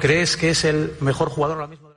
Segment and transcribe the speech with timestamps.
[0.00, 1.92] ¿Crees que es el mejor jugador ahora mismo?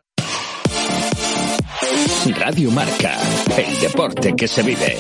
[2.38, 3.20] Radio Marca,
[3.58, 4.98] el deporte que se vive.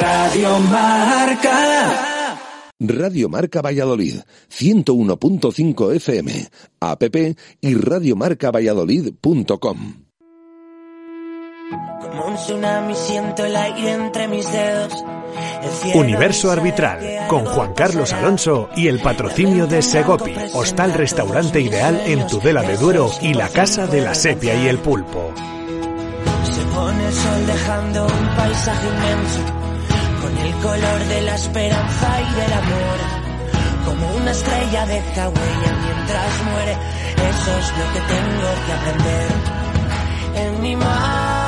[0.00, 2.38] Radio Marca.
[2.78, 6.48] Radio Marca Valladolid, 101.5 FM,
[6.80, 7.02] app
[7.60, 10.07] y radiomarcavalladolid.com.
[11.70, 15.04] Como un tsunami siento el aire entre mis dedos.
[15.94, 22.26] Universo Arbitral, con Juan Carlos Alonso y el patrocinio de Segopi, hostal restaurante ideal en
[22.26, 25.32] Tudela de Duero y la Casa de la Sepia y el Pulpo.
[26.44, 29.40] Se pone el sol dejando un paisaje inmenso
[30.22, 32.98] con el color de la esperanza y del amor.
[33.84, 36.72] Como una estrella deja huella mientras muere,
[37.30, 39.28] eso es lo que tengo que aprender.
[40.34, 41.47] En mi mano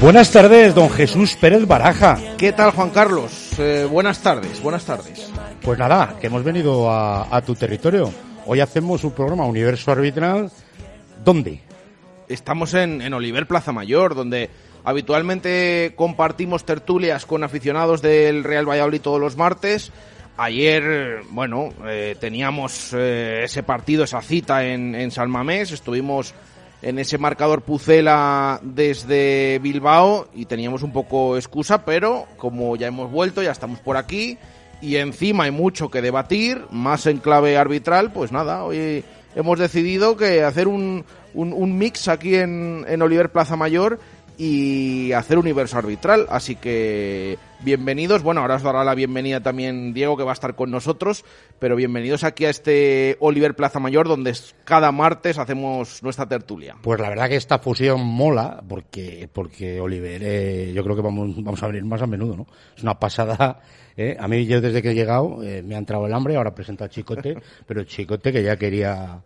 [0.00, 2.16] Buenas tardes, don Jesús Pérez Baraja.
[2.38, 3.50] ¿Qué tal, Juan Carlos?
[3.58, 5.30] Eh, buenas tardes, buenas tardes.
[5.60, 8.10] Pues nada, que hemos venido a, a tu territorio.
[8.46, 10.50] Hoy hacemos un programa Universo Arbitral.
[11.22, 11.60] ¿Dónde?
[12.28, 14.48] Estamos en, en Oliver Plaza Mayor, donde
[14.84, 19.92] habitualmente compartimos tertulias con aficionados del Real Valladolid todos los martes.
[20.38, 25.72] Ayer, bueno, eh, teníamos eh, ese partido, esa cita en, en San Mamés.
[25.72, 26.32] Estuvimos
[26.82, 33.10] en ese marcador Pucela desde Bilbao y teníamos un poco excusa, pero como ya hemos
[33.10, 34.38] vuelto, ya estamos por aquí
[34.80, 39.04] y encima hay mucho que debatir, más en clave arbitral, pues nada, hoy
[39.34, 41.04] hemos decidido que hacer un,
[41.34, 44.00] un, un mix aquí en, en Oliver Plaza Mayor
[44.40, 46.26] y hacer universo arbitral.
[46.30, 48.22] Así que bienvenidos.
[48.22, 51.26] Bueno, ahora os dará la bienvenida también Diego, que va a estar con nosotros.
[51.58, 54.34] Pero bienvenidos aquí a este Oliver Plaza Mayor, donde
[54.64, 56.74] cada martes hacemos nuestra tertulia.
[56.80, 61.36] Pues la verdad que esta fusión mola, porque, porque Oliver, eh, yo creo que vamos,
[61.44, 62.46] vamos a venir más a menudo, ¿no?
[62.74, 63.60] Es una pasada.
[63.94, 64.16] ¿eh?
[64.18, 66.84] A mí, yo desde que he llegado, eh, me ha entrado el hambre, ahora presento
[66.84, 67.36] a Chicote,
[67.66, 69.20] pero Chicote que ya quería.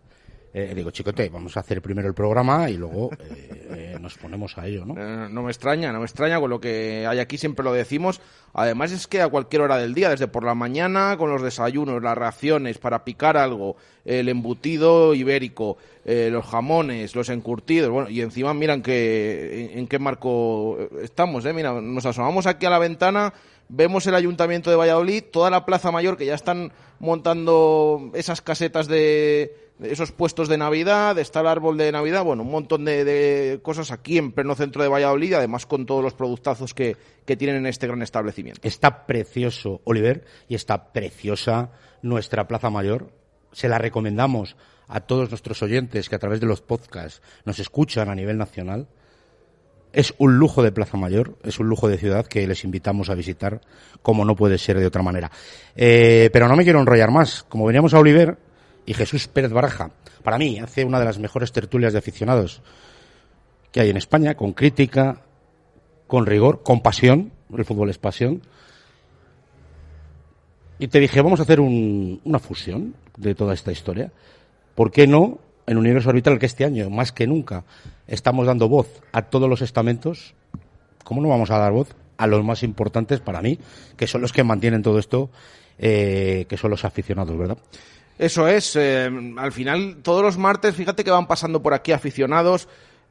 [0.57, 4.57] Eh, digo, Chicote, vamos a hacer primero el programa y luego eh, eh, nos ponemos
[4.57, 5.27] a ello, ¿no?
[5.27, 8.21] No me extraña, no me extraña con lo que hay aquí, siempre lo decimos.
[8.53, 12.01] Además es que a cualquier hora del día, desde por la mañana, con los desayunos,
[12.01, 18.21] las raciones, para picar algo, el embutido ibérico, eh, los jamones, los encurtidos, bueno, y
[18.21, 23.33] encima miran que, en, qué marco estamos, eh, mira, nos asomamos aquí a la ventana,
[23.67, 28.87] vemos el Ayuntamiento de Valladolid, toda la Plaza Mayor, que ya están montando esas casetas
[28.87, 33.91] de esos puestos de Navidad, está el árbol de Navidad, bueno, un montón de, cosas
[33.91, 37.65] aquí en pleno centro de Valladolid, además con todos los productazos que, que tienen en
[37.65, 38.61] este gran establecimiento.
[38.63, 41.71] Está precioso Oliver y está preciosa
[42.01, 43.11] nuestra Plaza Mayor.
[43.51, 44.55] Se la recomendamos
[44.87, 48.87] a todos nuestros oyentes que a través de los podcasts nos escuchan a nivel nacional.
[49.91, 53.15] Es un lujo de Plaza Mayor, es un lujo de ciudad que les invitamos a
[53.15, 53.61] visitar,
[54.01, 55.31] como no puede ser de otra manera.
[55.75, 57.43] Eh, pero no me quiero enrollar más.
[57.43, 58.37] Como veníamos a Oliver
[58.85, 59.91] y Jesús Pérez Baraja,
[60.23, 62.61] para mí hace una de las mejores tertulias de aficionados
[63.71, 65.21] que hay en España, con crítica,
[66.07, 67.31] con rigor, con pasión.
[67.55, 68.41] El fútbol es pasión.
[70.79, 74.11] Y te dije, vamos a hacer un- una fusión de toda esta historia.
[74.75, 77.63] ¿Por qué no en Universo Arbitral, que este año, más que nunca,
[78.07, 80.33] estamos dando voz a todos los estamentos?
[81.03, 83.59] ¿Cómo no vamos a dar voz a los más importantes para mí,
[83.97, 85.29] que son los que mantienen todo esto,
[85.77, 87.57] eh, que son los aficionados, ¿verdad?
[88.17, 92.67] Eso es, eh, al final todos los martes, fíjate que van pasando por aquí aficionados.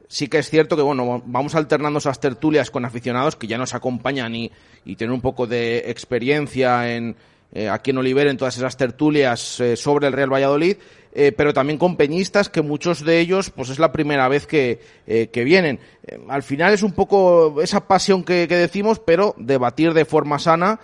[0.07, 3.73] Sí que es cierto que bueno, vamos alternando esas tertulias con aficionados que ya nos
[3.73, 4.51] acompañan y,
[4.83, 7.15] y tienen un poco de experiencia en
[7.55, 10.75] eh, aquí en Oliver en todas esas tertulias eh, sobre el Real Valladolid,
[11.13, 14.81] eh, pero también con peñistas que muchos de ellos pues es la primera vez que,
[15.07, 15.79] eh, que vienen.
[16.27, 20.81] Al final es un poco esa pasión que, que decimos, pero debatir de forma sana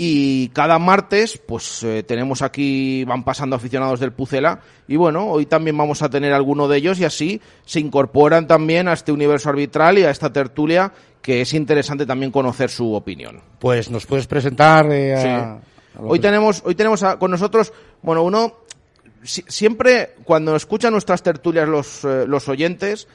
[0.00, 4.60] y cada martes, pues eh, tenemos aquí, van pasando aficionados del Pucela.
[4.86, 8.86] Y bueno, hoy también vamos a tener alguno de ellos y así se incorporan también
[8.86, 13.40] a este universo arbitral y a esta tertulia que es interesante también conocer su opinión.
[13.58, 14.86] Pues nos puedes presentar.
[14.92, 15.28] eh, a- Sí.
[15.28, 15.58] a
[16.00, 17.72] Hoy tenemos, hoy tenemos a- con nosotros,
[18.02, 18.54] bueno, uno
[19.24, 23.08] si- siempre cuando escuchan nuestras tertulias los, eh, los oyentes,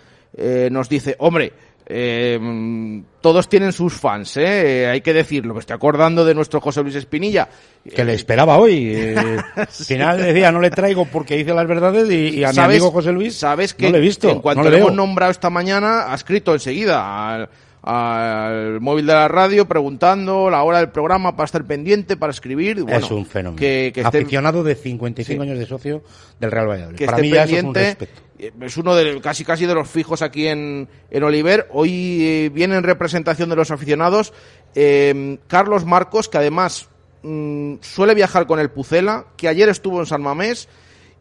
[0.71, 1.53] nos dice, hombre,
[1.85, 4.87] eh, todos tienen sus fans, ¿eh?
[4.87, 5.53] hay que decirlo.
[5.53, 7.47] Me estoy acordando de nuestro José Luis Espinilla.
[7.93, 8.91] Que le esperaba hoy.
[8.95, 9.15] eh,
[9.55, 12.77] Al final decía, no le traigo porque dice las verdades y, y a mi ¿Sabes-
[12.77, 14.29] amigo José Luis sabes que no le he visto.
[14.29, 17.49] en cuanto no le le hemos nombrado esta mañana, ha escrito enseguida al,
[17.81, 22.81] al móvil de la radio preguntando la hora del programa para estar pendiente, para escribir.
[22.83, 23.59] bueno, es un fenómeno.
[23.59, 25.47] Que, que esté, Aficionado de 55 Sí.
[25.49, 26.03] años de socio
[26.39, 26.97] del Real Valladolid.
[26.97, 28.05] que Para esté mí ya eso es un pendiente.
[28.05, 28.21] respeto.
[28.43, 31.67] Eh, Es uno de casi casi de los fijos aquí en, en Oliver.
[31.71, 34.33] Hoy eh, viene en representación de los aficionados
[34.75, 36.89] eh, Carlos Marcos, que además
[37.23, 40.67] mm, suele viajar con el Pucela, que ayer estuvo en San Mamés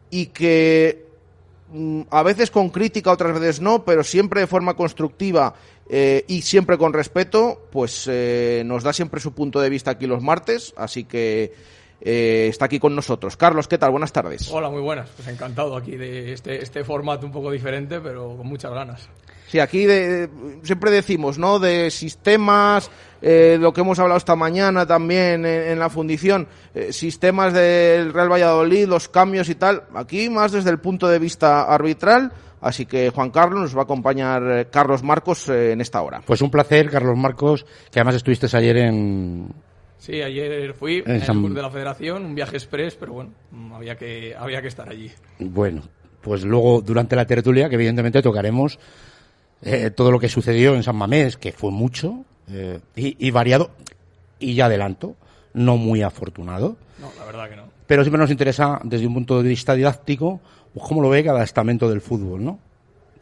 [0.09, 1.05] y que
[1.71, 5.55] mm, a veces con crítica, otras veces no, pero siempre de forma constructiva
[6.27, 8.09] y siempre con respeto, pues
[8.63, 11.53] nos da siempre su punto de vista aquí los martes, así que
[12.05, 13.37] eh, está aquí con nosotros.
[13.37, 13.91] Carlos, ¿qué tal?
[13.91, 14.51] Buenas tardes.
[14.51, 15.09] Hola, muy buenas.
[15.15, 19.07] Pues encantado aquí de este, este formato un poco diferente, pero con muchas ganas.
[19.47, 20.29] Sí, aquí de-
[20.63, 21.59] siempre decimos, ¿no?
[21.59, 22.89] De sistemas,
[23.21, 28.11] eh, lo que hemos hablado esta mañana también en, en la fundición, eh, sistemas del
[28.13, 29.83] Real Valladolid, los cambios y tal.
[29.93, 32.31] Aquí más desde el punto de vista arbitral.
[32.61, 36.21] Así que Juan Carlos nos va a acompañar eh, Carlos Marcos eh, en esta hora.
[36.25, 39.49] Pues un placer, Carlos Marcos, que además estuviste ayer en...
[40.03, 43.31] Sí, ayer fui En el San- de la federación, un viaje express, pero bueno,
[43.73, 45.09] había que, había que estar allí.
[45.39, 45.81] Bueno,
[46.21, 48.79] pues luego durante la tertulia, que evidentemente tocaremos
[49.61, 53.71] eh, todo lo que sucedió en San Mamés, que fue mucho eh, y, y variado,
[54.39, 55.15] y ya adelanto,
[55.53, 56.75] no muy afortunado.
[56.99, 57.63] No, la verdad que no.
[57.87, 60.41] Pero siempre nos interesa, desde un punto de vista didáctico,
[60.73, 62.59] pues cómo lo ve cada estamento del fútbol, ¿no?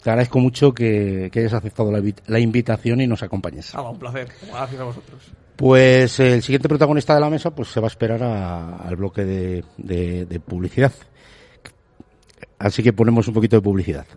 [0.02, 3.72] Te agradezco mucho que, que hayas aceptado la, la invitación y nos acompañes.
[3.76, 4.30] Nada, un placer.
[4.52, 5.22] Gracias a vosotros.
[5.62, 9.24] Pues el siguiente protagonista de la mesa pues se va a esperar a- al bloque
[9.24, 10.92] de, de- de publicidad.
[12.58, 14.08] Así que ponemos un poquito de publicidad.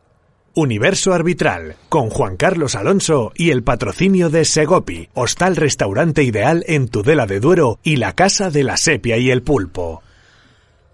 [0.54, 6.88] Universo Arbitral, con Juan Carlos Alonso y el patrocinio de Segopi, hostal restaurante ideal en
[6.88, 10.02] Tudela de Duero y la casa de la sepia y el pulpo.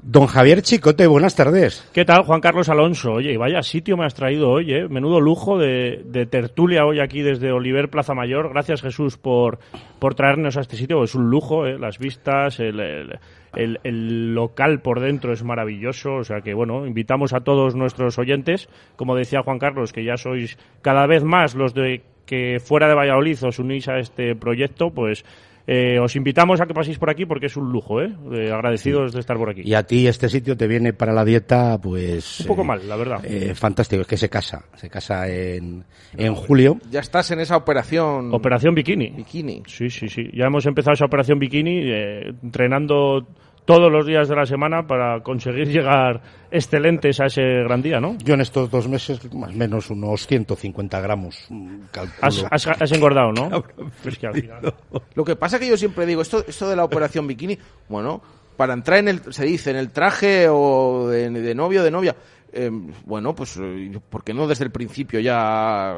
[0.02, 1.86] Don Javier Chicote, buenas tardes.
[1.92, 3.12] ¿Qué tal, Juan Carlos Alonso?
[3.12, 4.88] Oye, vaya sitio me has traído hoy, ¿eh?
[4.88, 8.48] Menudo lujo de, de tertulia hoy aquí desde Oliver Plaza Mayor.
[8.48, 9.58] Gracias, Jesús, por,
[9.98, 11.04] por traernos a este sitio.
[11.04, 11.78] Es un lujo, ¿eh?
[11.78, 13.18] Las vistas, el, el,
[13.54, 16.14] el- el local por dentro es maravilloso.
[16.14, 18.70] O sea que, bueno, invitamos a todos nuestros oyentes.
[18.96, 22.94] Como decía Juan Carlos, que ya sois cada vez más los de que fuera de
[22.94, 25.24] Valladolid os unís a este proyecto, pues...
[25.72, 28.10] eh, os invitamos a que paséis por aquí porque es un lujo, ¿eh?
[28.32, 29.62] Eh, agradecidos de estar por aquí.
[29.64, 32.40] Y a ti este sitio te viene para la dieta, pues...
[32.40, 33.20] Un poco eh, mal, la verdad.
[33.24, 34.64] eh, fantástico, es que se casa.
[34.74, 35.84] Se casa en,
[36.16, 36.78] en julio.
[36.90, 38.34] Ya estás en esa operación.
[38.34, 39.10] Operación Bikini.
[39.10, 39.62] Bikini.
[39.68, 40.28] Sí, sí, sí.
[40.32, 43.28] Ya hemos empezado esa operación Bikini eh, entrenando
[43.64, 46.20] todos los días de la semana para conseguir llegar
[46.50, 48.16] excelentes a ese gran día, ¿no?
[48.24, 52.18] Yo en estos dos meses, más o menos unos 150 gramos, mm, calculo.
[52.22, 53.62] Has, has- has engordado, ¿no?
[54.04, 54.74] Es que al final-
[55.14, 57.56] Lo que pasa que yo siempre digo, esto, esto de la operación bikini,
[57.88, 58.20] bueno,
[58.56, 61.90] para entrar en el, se dice, en el traje o de, de novio o de
[61.90, 62.14] novia,
[62.52, 62.70] eh,
[63.06, 65.96] bueno, pues, eh, ¿por qué no desde el principio ya...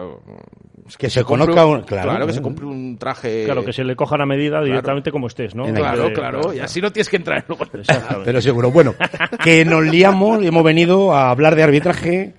[0.99, 2.27] Que se compre conozca un- un- claro.
[2.27, 3.45] que se compre un traje...
[3.45, 5.65] Claro, que se le cojan a medida directamente como estés, ¿no?
[5.67, 7.65] En el- Claro, Eh, claro, y así no tienes que entrar luego.
[7.73, 8.25] Exactamente.
[8.25, 8.71] Pero seguro.
[8.71, 8.95] Bueno,
[9.45, 12.35] que nos liamos y hemos venido a hablar de arbitraje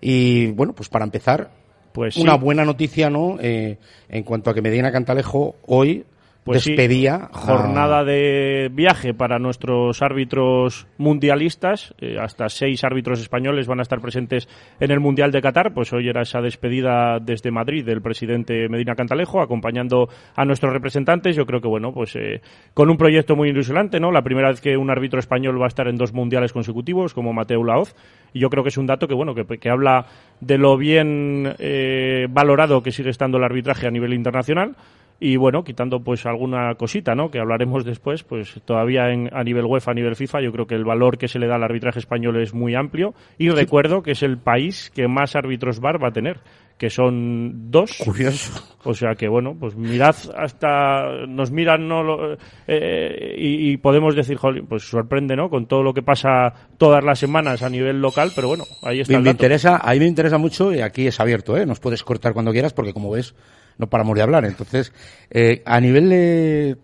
[0.00, 1.50] y, bueno, pues para empezar,
[1.92, 2.22] Pues sí.
[2.22, 3.36] una buena noticia, ¿no?
[3.40, 6.04] Eh, en cuanto a que Medina Cantalejo hoy
[6.48, 11.94] Pues sí, despedía a- jornada de viaje para nuestros árbitros mundialistas.
[12.00, 14.48] Eh, hasta seis árbitros españoles van a estar presentes
[14.80, 15.72] en el Mundial de Qatar.
[15.74, 21.36] Pues hoy era esa despedida desde Madrid del presidente Medina Cantalejo, acompañando a nuestros representantes.
[21.36, 22.40] Yo creo que, bueno, pues eh,
[22.74, 24.10] con un proyecto muy ilusionante, ¿no?
[24.10, 27.32] La primera vez que un árbitro español va a estar en dos mundiales consecutivos, como
[27.32, 27.94] Mateo Laoz.
[28.32, 30.06] Y yo creo que es un dato que, bueno, que, que habla
[30.40, 34.76] de lo bien eh, valorado que sigue estando el arbitraje a nivel internacional.
[35.20, 37.30] Y bueno, quitando pues alguna cosita, ¿no?
[37.30, 40.76] Que hablaremos después, pues todavía en, a nivel UEFA, a nivel FIFA, yo creo que
[40.76, 43.14] el valor que se le da al arbitraje español es muy amplio.
[43.36, 46.38] Y recuerdo que es el país que más árbitros VAR va a tener,
[46.78, 47.96] que son dos.
[48.04, 48.52] Curioso.
[48.84, 52.36] O sea que bueno, pues mirad hasta nos miran no Lo-
[52.68, 55.50] eh, y, y podemos decir, jolín, pues sorprende, ¿no?
[55.50, 59.14] Con todo lo que pasa todas las semanas a nivel local, pero bueno, ahí está
[59.14, 61.66] Me, el me interesa, a mí me interesa mucho y aquí es abierto, ¿eh?
[61.66, 63.34] Nos puedes cortar cuando quieras porque como ves
[63.78, 64.44] no paramos de hablar.
[64.44, 64.92] Entonces,
[65.30, 66.76] eh, a nivel de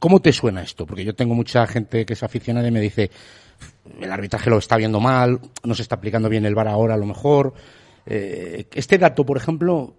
[0.00, 0.86] ¿cómo te suena esto?
[0.86, 3.10] Porque yo tengo mucha gente que es aficionada y me dice
[4.00, 6.98] el arbitraje lo está viendo mal, no se está aplicando bien el VAR ahora a
[6.98, 7.54] lo mejor.
[8.06, 9.94] Eh, este dato, por ejemplo,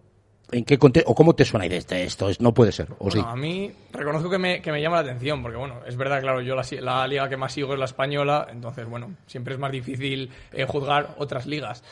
[0.51, 2.87] ¿En qué o cómo te suena este, esto es, no puede ser?
[2.97, 3.19] O sí.
[3.19, 6.21] Bueno, a mí reconozco que me, que me llama la atención, porque bueno, es verdad,
[6.21, 9.59] claro, yo la, la liga que más sigo es la española, entonces bueno, siempre es
[9.59, 11.83] más difícil eh, juzgar otras ligas.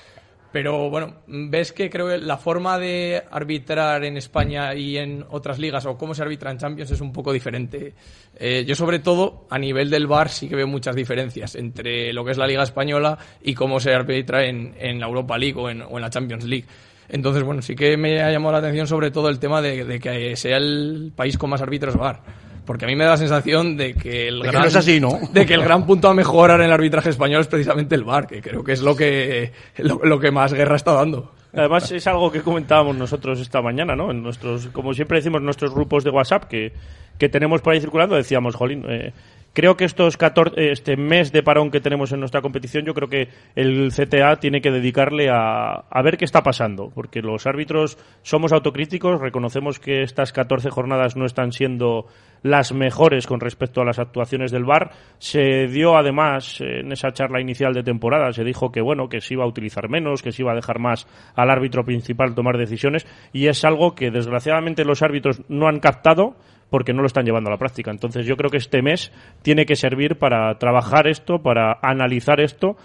[0.52, 5.60] Pero bueno, ves que creo que la forma de arbitrar en España y en otras
[5.60, 7.94] ligas o cómo se arbitra en Champions es un poco diferente.
[8.36, 12.24] Eh, yo sobre todo a nivel del VAR sí que veo muchas diferencias entre lo
[12.24, 15.70] que es la liga española y cómo se arbitra en, en la Europa League o
[15.70, 16.66] en, la Champions League.
[17.10, 20.00] Entonces, bueno, sí que me ha llamado la atención sobre todo el tema de, de
[20.00, 22.47] que sea el país con más árbitros VAR.
[22.68, 24.76] Porque a mí me da la sensación de que el De que gran, no es
[24.76, 25.18] así, ¿no?
[25.32, 28.28] de que el gran punto a mejorar en el arbitraje español es precisamente el VAR,
[28.28, 31.32] que creo que es lo que, lo, lo que más guerra está dando.
[31.54, 34.12] Además es algo que comentábamos nosotros esta mañana, ¿no?
[34.12, 36.74] En nuestros, como siempre decimos, nuestros grupos de WhatsApp que,
[37.18, 39.14] que tenemos por ahí circulando, decíamos, Jolín, eh,
[39.54, 43.10] creo que estos 14, este mes de parón que tenemos en nuestra competición, yo creo
[43.10, 47.98] que el CTA tiene que dedicarle a, a ver qué está pasando, porque los árbitros
[48.22, 52.08] somos autocríticos, reconocemos que estas 14 jornadas no están siendo
[52.44, 54.92] las mejores con respecto a las actuaciones del VAR.
[55.18, 59.34] Se dio además en esa charla inicial de temporada, se dijo que bueno, que se
[59.34, 63.08] iba a utilizar menos, que se iba a dejar más al árbitro principal tomar decisiones
[63.34, 66.36] y es algo que desgraciadamente los árbitros no han captado
[66.70, 67.92] porque no lo están llevando a la práctica.
[67.92, 72.76] Entonces yo creo que este mes tiene que servir para trabajar esto, para analizar esto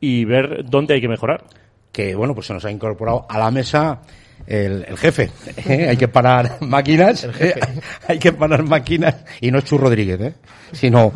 [0.00, 1.44] y ver dónde hay que mejorar.
[1.92, 4.00] que bueno, pues se nos ha incorporado a la mesa
[4.46, 5.30] el, el jefe.
[5.66, 5.88] ¿eh?
[5.90, 7.54] Hay que parar máquinas, ¿eh?
[8.08, 10.34] hay que parar máquinas y no es Chu Rodríguez, ¿eh?
[10.72, 11.12] sino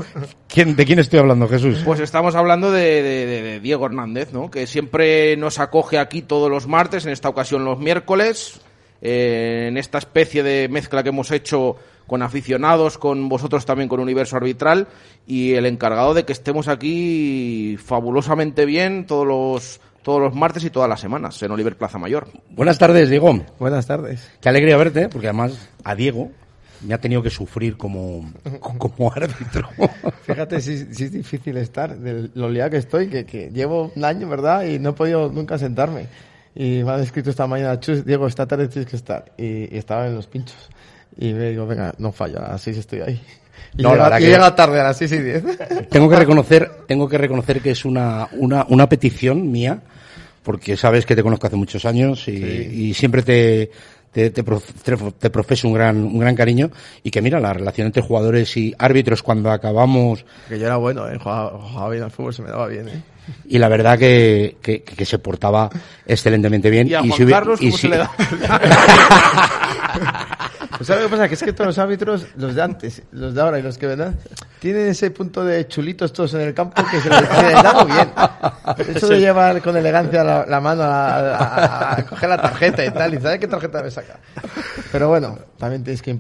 [0.49, 1.83] ¿quién, ¿de quién estoy hablando, Jesús?
[1.85, 4.51] Pues estamos hablando de, de- de- de Diego Hernández, ¿no?
[4.51, 8.61] Que siempre nos acoge aquí todos los martes, en esta ocasión los miércoles,
[9.01, 14.01] eh, en esta especie de mezcla que hemos hecho con aficionados, con vosotros también con
[14.01, 14.89] Universo Arbitral,
[15.27, 20.71] y el encargado de que estemos aquí fabulosamente bien todos los todos los martes y
[20.71, 22.29] todas las semanas en Oliver Plaza Mayor.
[22.51, 23.41] Buenas tardes, Diego.
[23.59, 24.31] Buenas tardes.
[24.41, 26.31] Qué alegría verte, porque además a Diego
[26.87, 28.31] me ha tenido que sufrir como,
[28.61, 29.69] como árbitro.
[30.23, 34.05] Fíjate si, si es difícil estar, de lo liado que estoy, que, que llevo un
[34.05, 34.65] año, ¿verdad?
[34.65, 36.07] Y no he podido nunca sentarme.
[36.55, 39.33] Y me han escrito esta mañana, Chus, Diego, esta tarde tienes que estar.
[39.39, 40.69] Y, y estaba en los pinchos.
[41.19, 43.21] Y me digo, venga, no falla, a las seis estoy ahí.
[43.77, 45.43] Y, No, la llega, verdad y que- llega tarde, a las seis y diez.
[45.91, 49.81] tengo que reconocer, tengo que reconocer que es una, una, una petición mía,
[50.43, 53.71] porque sabes que te conozco hace muchos años y, y siempre te,
[54.11, 56.71] te, te, te- profeso un gran, un gran cariño
[57.03, 61.09] y que mira, la relación entre jugadores y árbitros cuando acabamos Que yo era bueno,
[61.09, 61.17] ¿eh?
[61.19, 63.03] Jugaba, jugaba bien al fútbol, se me daba bien, ¿eh?
[63.47, 65.71] y la verdad que, que, que se portaba
[66.05, 66.89] excelentemente bien.
[66.89, 68.11] Y a Juan si hubiera- Carlos, y ¿cómo si- se le da?
[70.83, 71.29] Pues ¿sabes lo que pasa?
[71.29, 73.87] Que es que todos los árbitros, los de antes, los de ahora y los que
[73.87, 74.17] vendrán,
[74.59, 77.85] tienen ese punto de chulitos todos en el campo que se les, se les da
[77.85, 78.09] muy bien.
[78.97, 82.91] Eso de llevar con elegancia la, la mano a, a- a coger la tarjeta y
[82.91, 84.19] tal, y ¿sabes qué tarjeta me saca?
[84.91, 86.11] Pero bueno, también tienes que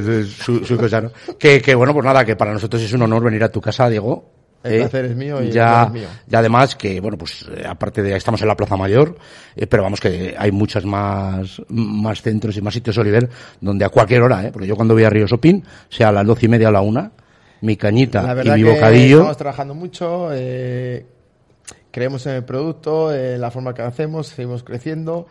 [0.00, 1.10] decir, su, su cosa, ¿no?
[1.38, 3.88] Que, que bueno, pues nada, que para nosotros es un honor venir a tu casa,
[3.88, 4.37] Diego.
[4.62, 4.78] El ¿eh?
[4.80, 6.08] placer es mío y el ya, honor es mío.
[6.30, 9.16] Y además que, bueno, pues eh, aparte de, estamos en la Plaza Mayor,
[9.54, 13.28] eh, pero vamos que hay muchos más, más centros y más sitios, Oliver,
[13.60, 14.50] donde a cualquier hora, ¿eh?
[14.52, 16.72] Porque yo cuando voy a Río Sopín, sea a las doce y media o a
[16.72, 17.12] la una,
[17.60, 19.16] mi cañita La y mi que bocadillo.
[19.18, 21.06] estamos trabajando mucho, eh,
[21.90, 25.26] creemos en el producto, en la forma que hacemos, seguimos creciendo,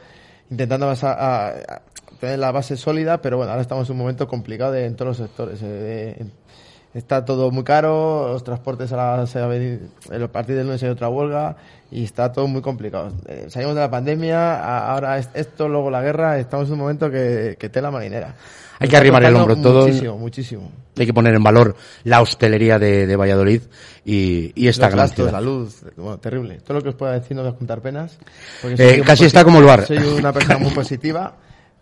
[0.49, 1.81] intentando vas a- a- a
[2.19, 5.17] tener la base sólida, pero bueno, ahora estamos en un momento complicado de- en todos
[5.19, 5.59] los sectores.
[5.63, 6.31] eh, en-
[6.93, 10.81] está todo muy caro, los transportes ahora se va a venir, a partir del lunes
[10.83, 11.55] hay otra huelga
[11.91, 13.11] y está todo muy complicado.
[13.27, 16.79] Eh, salimos de la pandemia, a- ahora es- esto, luego la guerra, estamos en un
[16.79, 18.35] momento que, que tela marinera.
[18.79, 19.87] Hay Nos que arrimar el hombro todos.
[19.87, 20.71] Muchísimo, muchísimo.
[20.99, 23.61] Hay que poner en valor la hostelería de, de Valladolid
[24.05, 25.31] y, y esta los gran gastos, ciudad.
[25.31, 26.59] la luz, bueno, terrible.
[26.63, 28.17] Todo lo que os pueda decir no voy a juntar penas.
[28.63, 29.85] Eh, casi está como el bar.
[29.85, 31.33] Soy una persona muy positiva,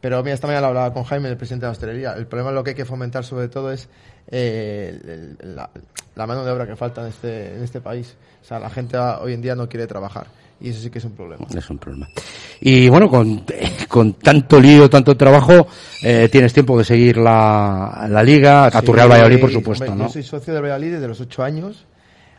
[0.06, 2.14] pero mira, esta mañana lo hablaba con Jaime, el presidente de la hostelería.
[2.14, 3.90] El problema lo que hay que fomentar sobre todo es
[4.30, 5.68] eh, el- el- la,
[6.16, 8.16] la mano de obra que falta en este, en este país.
[8.40, 10.28] O sea, la gente hoy en día no quiere trabajar
[10.62, 11.44] y eso sí que es un problema.
[11.58, 12.08] Es un problema.
[12.62, 13.44] Y bueno, con,
[13.88, 15.66] con tanto lío, tanto trabajo,
[16.04, 19.98] eh, tienes tiempo de seguir la, la liga, a tu Real Valladolid, por supuesto, hombre,
[20.04, 20.08] ¿no?
[20.08, 21.88] Yo soy socio del Valladolid desde los ocho años,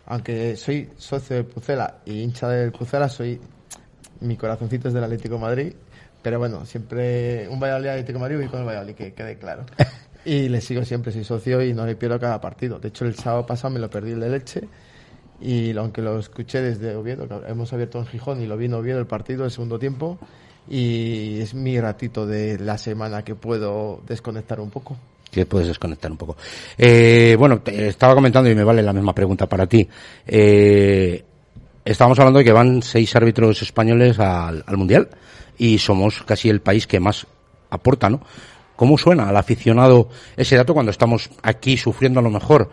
[0.07, 3.41] aunque soy socio del Pucela y hincha del Pucela, soy
[4.21, 5.73] mi corazoncito es del Atlético de Madrid,
[6.27, 9.65] pero bueno, siempre un Valladolid Atlético Madrid voy con el Valladolid, que quede claro.
[10.25, 12.81] Y le sigo siempre, soy socio y no le pierdo cada partido.
[12.81, 14.63] De hecho, el sábado pasado me lo perdí el de Leche
[15.41, 18.75] y aunque lo escuché desde Oviedo, que hemos abierto en Gijón y lo vi en
[18.75, 20.19] Oviedo el partido, el segundo tiempo,
[20.69, 24.97] y es mi ratito de la semana que puedo desconectar un poco.
[25.31, 26.37] que puedes desconectar un poco.
[26.77, 29.89] Eh, bueno, te estaba comentando y me vale la misma pregunta para ti.
[30.27, 31.25] Eh,
[31.85, 35.09] estábamos hablando de que van seis árbitros españoles al, al Mundial
[35.59, 37.27] y somos casi el país que más
[37.71, 38.21] aporta, ¿no?
[38.77, 42.71] ¿Cómo suena al aficionado ese dato cuando estamos aquí sufriendo a lo mejor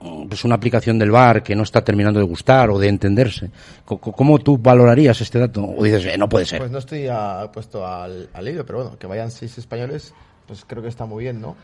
[0.00, 3.50] mm, pues una aplicación del VAR que no está terminando de gustar o de entenderse?
[3.84, 5.62] ¿Cómo tú valorarías este dato?
[5.62, 6.60] O dices, eh, no puede ser.
[6.60, 10.14] Pues no estoy ah, puesto al, al hilo, pero bueno, que vayan seis españoles,
[10.46, 11.54] pues creo que está muy bien, ¿no?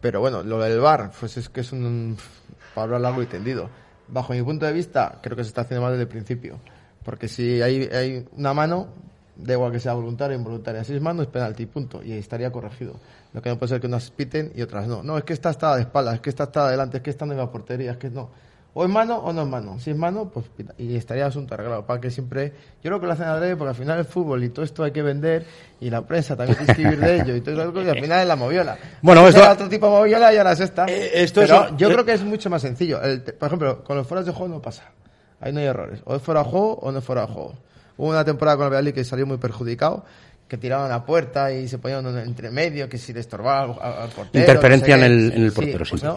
[0.00, 2.16] Pero bueno, lo del VAR, pues es que es un
[2.80, 3.68] hablar largo y tendido.
[4.08, 6.58] Bajo mi punto de vista, creo que se está haciendo mal desde el principio.
[7.04, 8.88] Porque si hay, hay una mano,
[9.42, 10.84] da igual que sea voluntaria o involuntaria.
[10.84, 12.02] Si es mano, es penalti, punto.
[12.02, 12.94] Y ahí estaría corregido.
[13.32, 15.02] Lo que no puede ser que unas piten y otras no.
[15.02, 17.26] No, es que esta está de espaldas, es que esta está adelante, es que esta
[17.26, 18.28] no iba a portería, es que no.
[18.74, 19.78] O es mano o no es mano.
[19.78, 20.72] Si es mano, pues pita.
[20.78, 21.84] Y estaría asunto arreglado.
[21.84, 22.52] Para que siempre.
[22.82, 24.92] Yo creo que lo hacen adrede porque al final el fútbol y todo esto hay
[24.92, 25.44] que vender
[25.78, 27.82] y la prensa también tiene que escribir de ello y todo eso.
[27.82, 28.78] Y al final es la moviola.
[29.02, 30.86] Bueno, esto- era otro tipo de moviola y ahora es esta.
[30.86, 33.02] Eh, esto Pero es- yo eh, creo que es mucho más sencillo.
[33.02, 34.84] El por ejemplo, con los fueras de juego no pasa.
[35.38, 36.00] Ahí no hay errores.
[36.06, 37.52] O es fuera de juego o no es fuera de juego.
[37.96, 40.04] Hubo una temporada con el Valladolid que salió muy perjudicado,
[40.48, 44.02] que tiraban a puerta y se ponían en entre medio, que si le estorbaba al,
[44.02, 44.40] al portero.
[44.42, 45.90] Interferencia no sé en el- en el portero, sí.
[45.90, 46.16] pues no.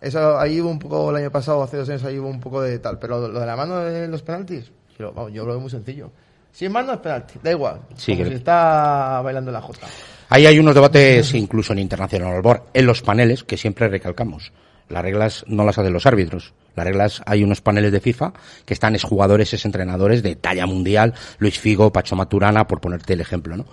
[0.00, 2.60] Eso ahí hubo un poco, el año pasado, hace dos años, ahí hubo un poco
[2.62, 2.98] de tal.
[2.98, 6.10] Pero lo de la mano de los penaltis, yo, vamos, yo lo veo muy sencillo.
[6.52, 7.80] Si es mano es penalti, da igual.
[7.96, 9.86] Sí, si está bailando la jota.
[10.28, 12.42] Ahí hay unos debates incluso en internacional
[12.72, 14.52] en los paneles que siempre recalcamos.
[14.88, 16.52] Las reglas no las hacen los árbitros.
[16.76, 18.32] Las reglas hay unos paneles de FIFA
[18.64, 23.20] que están exjugadores, es entrenadores de talla mundial, Luis Figo, Pacho Maturana, por ponerte el
[23.20, 23.64] ejemplo, ¿no?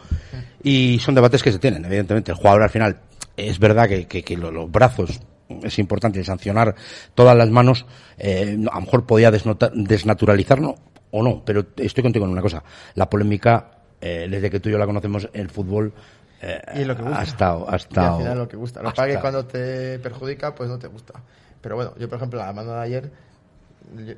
[0.63, 2.31] Y son debates que se tienen, evidentemente.
[2.31, 2.99] El jugador al final,
[3.35, 5.19] es verdad que, que, que lo- los brazos
[5.63, 6.75] es importante sancionar
[7.15, 7.85] todas las manos,
[8.17, 10.75] eh, a lo mejor podía desnaturalizarlo
[11.11, 12.63] o no, pero estoy contigo en una cosa.
[12.95, 15.93] La polémica, eh, desde que tú y yo la conocemos, el fútbol
[16.41, 17.19] eh, Y lo que gusta.
[17.19, 18.81] ha estado, ha Y al final lo que gusta.
[18.81, 19.21] Lo que pasa es que estado.
[19.33, 21.13] cuando te perjudica, pues no te gusta.
[21.61, 23.11] Pero bueno, yo por ejemplo, la mano de ayer,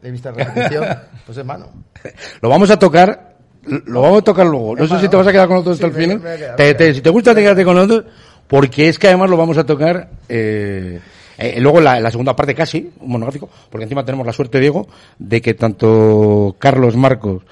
[0.01, 0.85] he visto la repetición,
[1.25, 1.67] pues es mano.
[2.41, 4.75] Lo vamos a tocar, lo vamos a tocar luego.
[4.75, 6.19] No sé si te vas a quedar con nosotros hasta el me- final.
[6.19, 8.05] me Te- te- si te gusta, te quédate con nosotros,
[8.47, 10.99] porque es que además lo vamos a tocar, eh,
[11.37, 14.87] eh, luego la, la segunda parte casi, un monográfico, porque encima tenemos la suerte, Diego,
[15.17, 17.43] de que tanto Carlos Marcos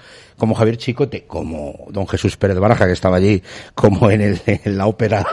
[0.41, 3.43] como Javier Chicote, como don Jesús Pérez Baraja, que estaba allí,
[3.75, 5.23] como en, el, en la ópera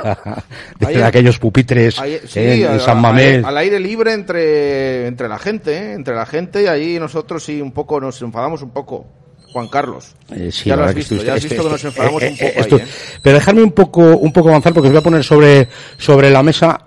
[0.79, 1.94] de Ayer- aquellos pupitres
[2.27, 3.42] sí, en San Mamés.
[3.42, 5.92] Al, aire libre entre, entre la gente, ¿eh?
[5.94, 9.07] entre la gente y ahí nosotros sí un poco nos enfadamos un poco.
[9.51, 10.14] Juan Carlos.
[10.31, 12.37] Eh, sí, ya lo has visto, ya has visto que nos este- enfadamos eh, un
[12.37, 12.81] poco ahí.
[12.83, 12.87] ¿eh?
[13.23, 16.42] Pero dejarme un poco, un poco avanzar porque os voy a poner sobre, sobre la
[16.42, 16.87] mesa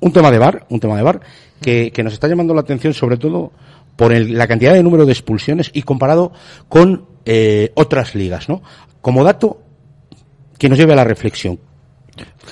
[0.00, 1.20] un tema de bar, un tema de bar
[1.60, 3.52] que, que nos está llamando la atención sobre todo
[3.94, 6.32] por el- la cantidad de número de expulsiones y comparado
[6.68, 8.62] con eh, otras ligas, ¿no?
[9.02, 9.58] Como dato
[10.58, 11.58] que nos lleve a la reflexión.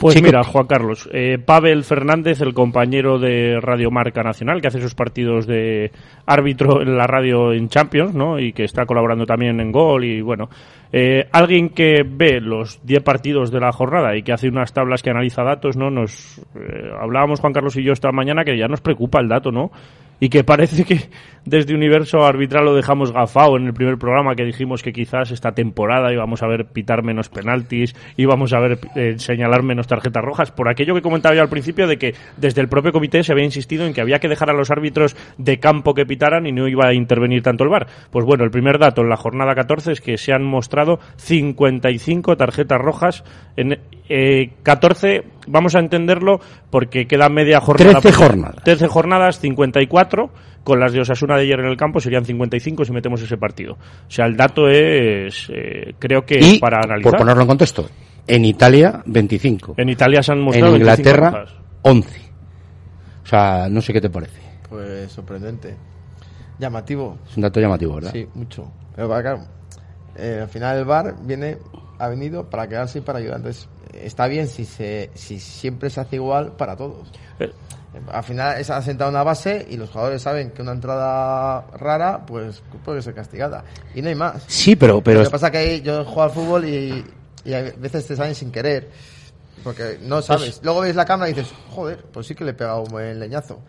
[0.00, 4.80] Pues mira, Juan Carlos, eh, Pavel Fernández, el compañero de Radio Marca Nacional, que hace
[4.80, 5.92] sus partidos de
[6.26, 8.38] árbitro en la radio en Champions, ¿no?
[8.38, 10.50] Y que está colaborando también en Gol y bueno,
[10.92, 15.02] eh, alguien que ve los 10 partidos de la jornada y que hace unas tablas
[15.02, 15.90] que analiza datos, ¿no?
[15.90, 19.52] Nos eh, hablábamos Juan Carlos y yo esta mañana que ya nos preocupa el dato,
[19.52, 19.70] ¿no?
[20.24, 21.10] Y que parece que
[21.44, 25.52] desde Universo Arbitral lo dejamos gafado en el primer programa que dijimos que quizás esta
[25.52, 30.50] temporada íbamos a ver pitar menos penaltis, íbamos a ver eh, señalar menos tarjetas rojas,
[30.50, 33.44] por aquello que comentaba yo al principio de que desde el propio comité se había
[33.44, 36.68] insistido en que había que dejar a los árbitros de campo que pitaran y no
[36.68, 37.86] iba a intervenir tanto el VAR.
[38.10, 42.38] Pues bueno, el primer dato en la jornada 14 es que se han mostrado 55
[42.38, 43.24] tarjetas rojas
[43.58, 46.40] en eh, 14, vamos a entenderlo
[46.70, 48.00] porque queda media jornada.
[48.00, 48.64] 13 jornadas.
[48.64, 50.30] 13 jornadas, 54,
[50.62, 53.74] con las de Osasuna de ayer en el campo serían 55 si metemos ese partido.
[53.74, 57.10] O sea, el dato es, eh, creo que Y, para analizar.
[57.12, 57.88] por ponerlo en contexto,
[58.26, 59.74] en Italia 25.
[59.76, 61.54] En Italia se han En mostrado 25 Inglaterra rojas.
[61.82, 62.20] 11.
[63.22, 64.40] O sea, no sé qué te parece.
[64.68, 65.74] Pues sorprendente.
[66.58, 67.18] Llamativo.
[67.28, 68.12] Es un dato llamativo, ¿verdad?
[68.12, 68.70] Sí, mucho.
[68.94, 69.38] Pero para claro,
[70.16, 71.58] eh, al final el bar viene,
[71.98, 73.36] ha venido para quedarse y para ayudar.
[73.38, 77.10] Entonces, está bien si se, si siempre se hace igual para todos.
[77.38, 77.52] Eh,
[78.12, 82.26] Al final se ha sentado una base y los jugadores saben que una entrada rara,
[82.26, 83.64] pues puede ser castigada.
[83.94, 84.42] Y no hay más.
[84.48, 87.04] Sí, pero, pero Lo que pasa que ahí yo juego al fútbol y,
[87.44, 88.88] y a veces te salen sin querer.
[89.62, 90.60] Porque no sabes.
[90.62, 93.18] Luego ves la cámara y dices, joder, pues sí que le he pegado un buen
[93.18, 93.60] leñazo.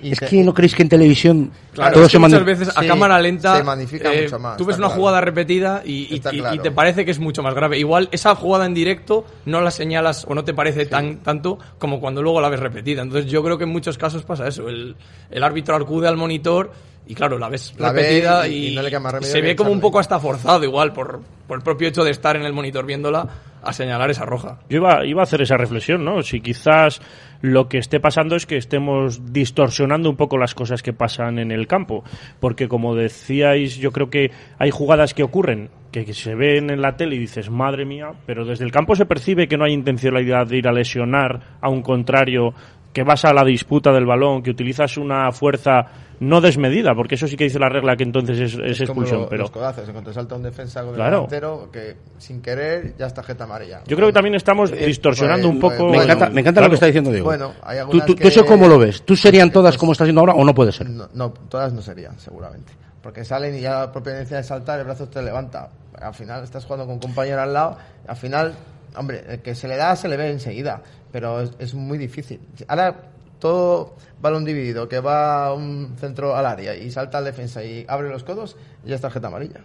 [0.00, 2.44] Y es te- que no creéis que en televisión Claro, todo es que se muchas
[2.44, 5.00] veces a Sí, cámara lenta se magnifica eh, mucho más, tú ves una claro.
[5.00, 7.78] jugada repetida y, te parece que es mucho más grave.
[7.78, 11.98] Igual esa jugada en directo no la señalas o no te parece tan tanto como
[12.00, 13.02] cuando luego la ves repetida.
[13.02, 14.68] Entonces yo creo que en muchos casos pasa eso.
[14.68, 14.94] El,
[15.30, 16.70] el árbitro acude al monitor
[17.08, 19.32] y claro, la ves La ve repetida y- y, y no le queda más remedio
[19.32, 22.36] se ve como un poco hasta forzado igual por, por el propio hecho de estar
[22.36, 23.26] en el monitor viéndola
[23.68, 24.60] a señalar esa roja.
[24.68, 26.22] Yo iba, iba a hacer esa reflexión, ¿no?
[26.22, 27.00] Si quizás
[27.40, 31.50] lo que esté pasando es que estemos distorsionando un poco las cosas que pasan en
[31.50, 32.02] el campo.
[32.40, 36.82] Porque como decíais, yo creo que hay jugadas que ocurren que, que se ven en
[36.82, 39.72] la tele y dices, madre mía, pero desde el campo se percibe que no hay
[39.72, 42.54] intencionalidad de ir a lesionar a un contrario
[42.92, 45.84] que vas a la disputa del balón, que utilizas una fuerza
[46.20, 49.20] no desmedida, porque eso sí que dice la regla que entonces es, es como expulsión,
[49.20, 51.16] lo- pero los codazos, en cuanto salta un defensa con el Claro.
[51.30, 53.82] delantero, que sin querer ya está tarjeta amarilla.
[53.86, 55.84] yo creo que también estamos Eh, distorsionando pues- un poco.
[55.84, 57.26] Me Bueno, encanta, me encanta lo que está diciendo Diego.
[57.26, 59.02] Bueno, hay ¿Tú, tú- tú que- eso cómo lo ves?
[59.02, 60.88] ¿Tú serían todas como está siendo ahora o no puede ser?
[60.90, 62.72] No, no, todas no serían, seguramente.
[63.00, 65.68] Porque salen y ya la propia de saltar, el brazo te levanta.
[66.00, 67.76] Al final estás jugando con un compañero al lado,
[68.08, 68.54] al final,
[68.96, 72.40] hombre, el que se le da se le ve enseguida, pero es, es muy difícil.
[72.68, 72.94] Ahora,
[73.38, 78.08] todo balón dividido que va un centro al área y salta al defensa y abre
[78.08, 79.60] los codos, ya es tarjeta amarilla.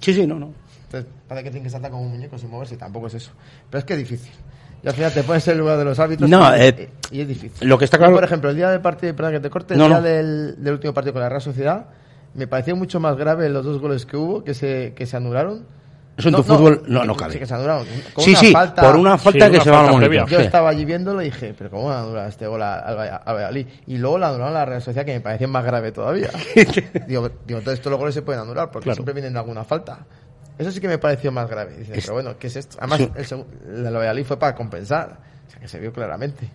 [0.00, 0.52] Sí, sí, no, no.
[0.86, 3.30] Entonces, parece que tiene que saltar como un muñeco sin moverse, tampoco es eso.
[3.70, 4.32] Pero es que es difícil.
[4.82, 7.20] Y al final te pones en el lugar de los árbitros No, y, eh, y
[7.20, 7.68] es difícil.
[7.68, 9.74] lo que está Yo, claro- por ejemplo, el día del partido, perdón que te corte,
[9.74, 10.02] el No, día no.
[10.02, 11.86] Del, del último partido con la Real Sociedad,
[12.34, 15.64] me pareció mucho más grave los dos goles que hubo, que se, que se anularon.
[16.16, 17.32] Eso en tu fútbol no, no cabe.
[17.32, 17.86] Sí, que se anularon.
[18.12, 19.92] Con Sí, una sí, falta- por una falta Sí, que una se va a falta
[19.92, 20.20] la previa.
[20.20, 20.30] monitor.
[20.30, 20.46] Yo sí.
[20.46, 23.16] estaba allí viéndolo y dije, pero ¿cómo van a anular este gol a- al Valla-
[23.24, 23.66] al Valladolid?
[23.86, 26.28] Y luego la anularon a la Real Sociedad, que me parecía más grave todavía.
[27.08, 28.96] digo, digo, entonces todos los goles se pueden anular, porque Claro.
[28.96, 30.00] siempre vienen de alguna falta.
[30.58, 31.76] Eso sí que me pareció más grave.
[31.78, 32.76] Dices, pero bueno, ¿qué es esto?
[32.78, 33.10] Además, Sí.
[33.34, 35.16] el, la de Valladolid fue para compensar.
[35.48, 36.46] O sea, que se vio claramente.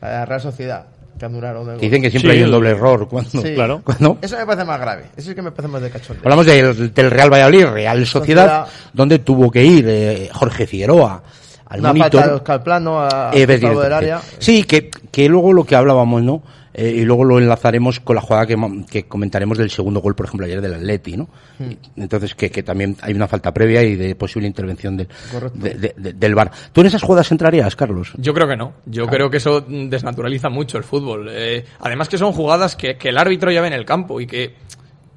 [0.00, 0.86] La Real Sociedad,
[1.18, 3.08] que anularon el Que dicen que siempre Sí, hay un doble error.
[3.08, 3.54] Cuando, Sí.
[3.54, 3.80] claro.
[3.84, 5.04] cuando- Eso me parece más grave.
[5.16, 6.22] Eso sí que me parece más de cachondeo.
[6.24, 8.66] Hablamos del, del Real Valladolid, Real Sociedad, Sociedad.
[8.92, 11.22] donde tuvo que ir eh, Jorge Figueroa
[11.66, 12.10] al Una monitor.
[12.12, 14.20] falta de Oscar Plano a, Eh, a del área.
[14.38, 16.42] Sí, que, que luego lo que hablábamos, ¿no?
[16.74, 18.56] Eh, y luego lo enlazaremos con la jugada que,
[18.90, 21.28] que comentaremos del segundo gol, por ejemplo, ayer del Atleti, ¿no?
[21.58, 21.72] Hmm.
[21.96, 25.08] Entonces, que, que también hay una falta previa y de posible intervención del,
[25.54, 26.50] de- de- de- del VAR.
[26.72, 28.12] ¿Tú en esas jugadas entrarías, Carlos?
[28.16, 28.72] Yo creo que no.
[28.86, 31.28] Yo creo que eso desnaturaliza mucho el fútbol.
[31.30, 34.26] Eh, además que son jugadas que, que el árbitro ya ve en el campo y
[34.26, 34.54] que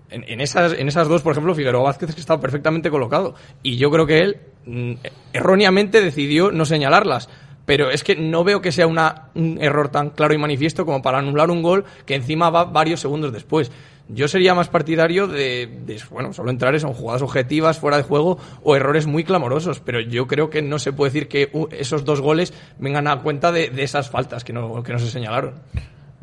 [0.10, 3.34] en, en esas, en esas dos, por ejemplo, Figueroa Vázquez que estaba perfectamente colocado.
[3.64, 4.94] Y yo creo que él mm,
[5.34, 7.30] erróneamente decidió no señalarlas.
[7.66, 11.02] Pero es que no veo que sea una, un error tan claro y manifiesto como
[11.02, 13.72] para anular un gol que encima va varios segundos después.
[14.08, 18.76] Yo sería más partidario de, bueno, solo entrar en jugadas objetivas, fuera de juego o
[18.76, 22.54] errores muy clamorosos, pero yo creo que no se puede decir que esos dos goles
[22.78, 25.56] vengan a cuenta de, de esas faltas que no, que no se señalaron.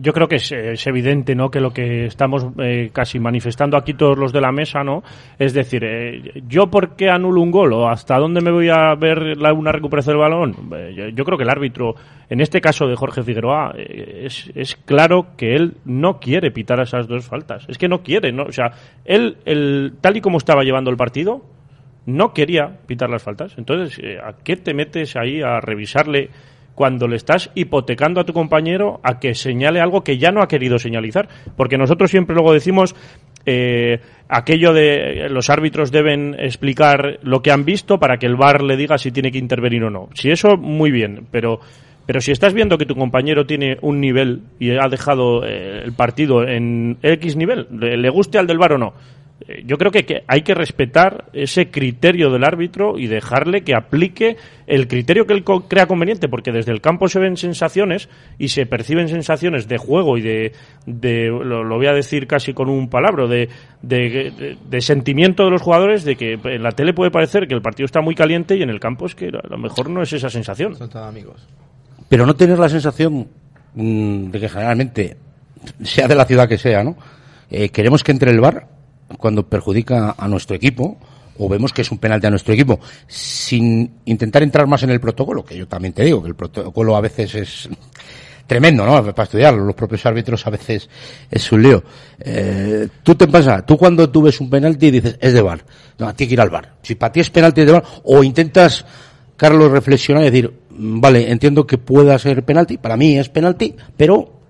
[0.02, 1.48] Yo creo que es, es evidente, ¿no?
[1.48, 5.04] Que lo que estamos eh, casi manifestando aquí todos los de la mesa, ¿no?
[5.38, 8.96] Es decir, eh, yo por qué anulo un gol o hasta dónde me voy a
[8.96, 10.56] ver la- una recuperación del balón.
[10.74, 11.94] Eh, yo, creo que el árbitro,
[12.28, 16.80] en este caso de Jorge Figueroa, eh, es, es claro que él no quiere pitar
[16.80, 17.64] esas dos faltas.
[17.68, 18.42] Es que no quiere, ¿no?
[18.42, 18.72] O sea,
[19.04, 21.42] él, el, tal y como estaba llevando el partido,
[22.06, 23.54] no quería pitar las faltas.
[23.56, 26.30] Entonces, ¿a qué te metes ahí a revisarle
[26.74, 30.48] cuando le estás hipotecando a tu compañero a que señale algo que ya no ha
[30.48, 31.28] querido señalizar?
[31.56, 32.94] Porque nosotros siempre luego decimos
[33.44, 38.62] eh, aquello de los árbitros deben explicar lo que han visto para que el VAR
[38.62, 40.08] le diga si tiene que intervenir o no.
[40.14, 41.60] Si eso, muy bien, pero...
[42.04, 45.92] Pero si estás viendo que tu compañero tiene un nivel y ha dejado eh, el
[45.92, 48.94] partido en X nivel, le, le guste al del VAR o no,
[49.64, 54.88] yo creo que, hay que respetar ese criterio del árbitro y dejarle que aplique el
[54.88, 59.08] criterio que él crea conveniente, porque desde el campo se ven sensaciones y se perciben
[59.08, 60.52] sensaciones de juego y de,
[60.86, 63.48] de lo, lo voy a decir casi con un palabra, de,
[63.82, 63.98] de,
[64.38, 67.62] de- de sentimiento de los jugadores, de que en la tele puede parecer que el
[67.62, 70.12] partido está muy caliente y en el campo es que a lo mejor no es
[70.12, 70.76] esa sensación.
[70.76, 71.46] Son todos amigos.
[72.08, 73.28] Pero no tener la sensación
[73.74, 75.16] mm, de que generalmente,
[75.82, 76.96] sea de la ciudad que sea, ¿no?
[77.50, 78.66] Eh, queremos que entre el bar
[79.18, 80.98] cuando perjudica a nuestro equipo
[81.38, 85.00] o vemos que es un penalti a nuestro equipo, sin intentar entrar más en el
[85.00, 87.68] protocolo, que yo también te digo que el protocolo a veces es
[88.46, 89.02] tremendo, ¿no?
[89.14, 90.88] Para estudiarlo, los propios árbitros a veces
[91.30, 91.82] es un lío.
[92.20, 95.64] Eh, tú te pasa, tú cuando tú ves un penalti dices, es de bar,
[95.98, 96.74] no, a ti hay que ir al bar.
[96.82, 98.84] Si para ti es penalti es de bar, o intentas,
[99.36, 103.74] Carlos, reflexionar y decir, mm, vale, entiendo que pueda ser penalti, para mí es penalti,
[103.96, 104.41] pero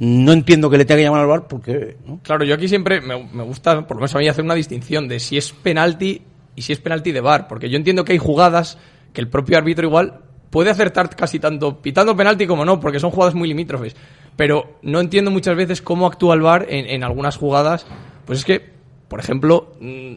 [0.00, 1.98] no entiendo que le tenga que llamar al bar porque.
[2.22, 5.20] Claro, yo aquí siempre me, gusta, por lo menos a mí, hacer una distinción de
[5.20, 6.22] si es penalti
[6.56, 8.78] y si es penalti de bar, porque yo entiendo que hay jugadas
[9.12, 13.10] que el propio árbitro igual puede acertar casi tanto pitando penalti como no, porque son
[13.10, 13.94] jugadas muy limítrofes.
[14.36, 17.86] Pero no entiendo muchas veces cómo actúa el VAR en, en algunas jugadas.
[18.24, 18.72] Pues es que,
[19.06, 20.14] por ejemplo, mm,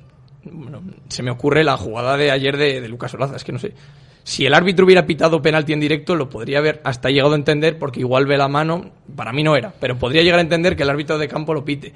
[1.10, 3.74] se me ocurre la jugada de ayer de, de Lucas Olaza, es que no sé.
[4.24, 7.78] Si el árbitro hubiera pitado penalti en directo, lo podría haber hasta llegado a entender,
[7.78, 10.84] porque igual ve la mano, para mí no era, pero podría llegar a entender que
[10.84, 11.94] el árbitro de campo lo pite.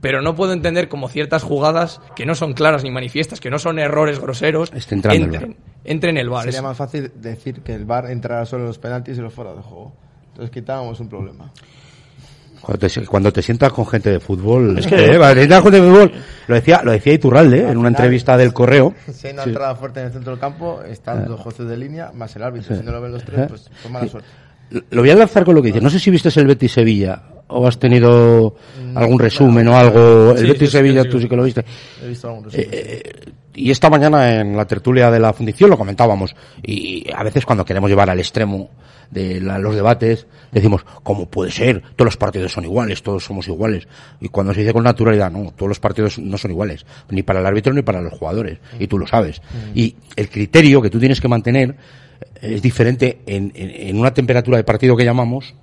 [0.00, 3.58] pero no puedo entender como ciertas jugadas que no son claras ni manifiestas, que no
[3.58, 6.44] son errores groseros, entren, entren en el bar.
[6.44, 9.54] Sería más fácil decir que el VAR entrara solo en los penaltis y los fuera
[9.54, 9.92] de juego.
[10.28, 11.52] Entonces quitábamos un problema.
[12.60, 15.62] Cuando te, cuando te sientas con gente de fútbol, Es que- eh, cuando te sientas
[15.62, 16.12] con gente de fútbol,
[16.46, 18.94] lo decía, lo decía Iturralde en una entrevista del correo.
[19.12, 19.50] Si hay una Sí.
[19.50, 22.76] entrada fuerte en el centro del campo, están los jueces de línea más el árbitro.
[22.76, 24.28] Si no lo ven los tres, pues, pues mala suerte.
[24.90, 25.82] Lo voy a lanzar con lo que dices.
[25.82, 28.54] No sé si viste el Betis Sevilla o has tenido
[28.94, 30.32] algún resumen o algo.
[30.32, 31.28] El Sí, Betis sí, sí, Sevilla, sí, tú sí.
[31.28, 31.64] que lo viste.
[32.04, 32.68] He visto algún resumen.
[32.70, 33.02] Eh,
[33.54, 36.34] y esta mañana en la tertulia de la fundición lo comentábamos.
[36.62, 38.70] Y a veces cuando queremos llevar al extremo
[39.10, 41.80] de la- los debates, decimos, ¿cómo puede ser?
[41.96, 43.88] Todos los partidos son iguales, todos somos iguales.
[44.20, 46.84] Y cuando se dice con naturalidad, no, todos los partidos no son iguales.
[47.08, 48.58] Ni para el árbitro ni para los jugadores.
[48.78, 49.40] Y tú lo sabes.
[49.74, 51.74] Y el criterio que tú tienes que mantener
[52.42, 55.54] eh, es diferente en, en- en una temperatura de partido que llamamos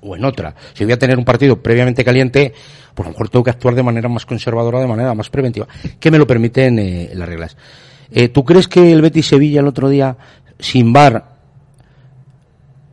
[0.00, 0.54] o en otra.
[0.74, 2.52] Si voy a tener un partido previamente caliente,
[2.94, 5.66] pues a lo mejor tengo que actuar de manera más conservadora, de manera más preventiva,
[6.00, 7.56] que me lo permiten eh, las reglas.
[8.10, 10.16] Eh, ¿Tú crees que el Betis Sevilla el otro día,
[10.58, 11.24] sin VAR,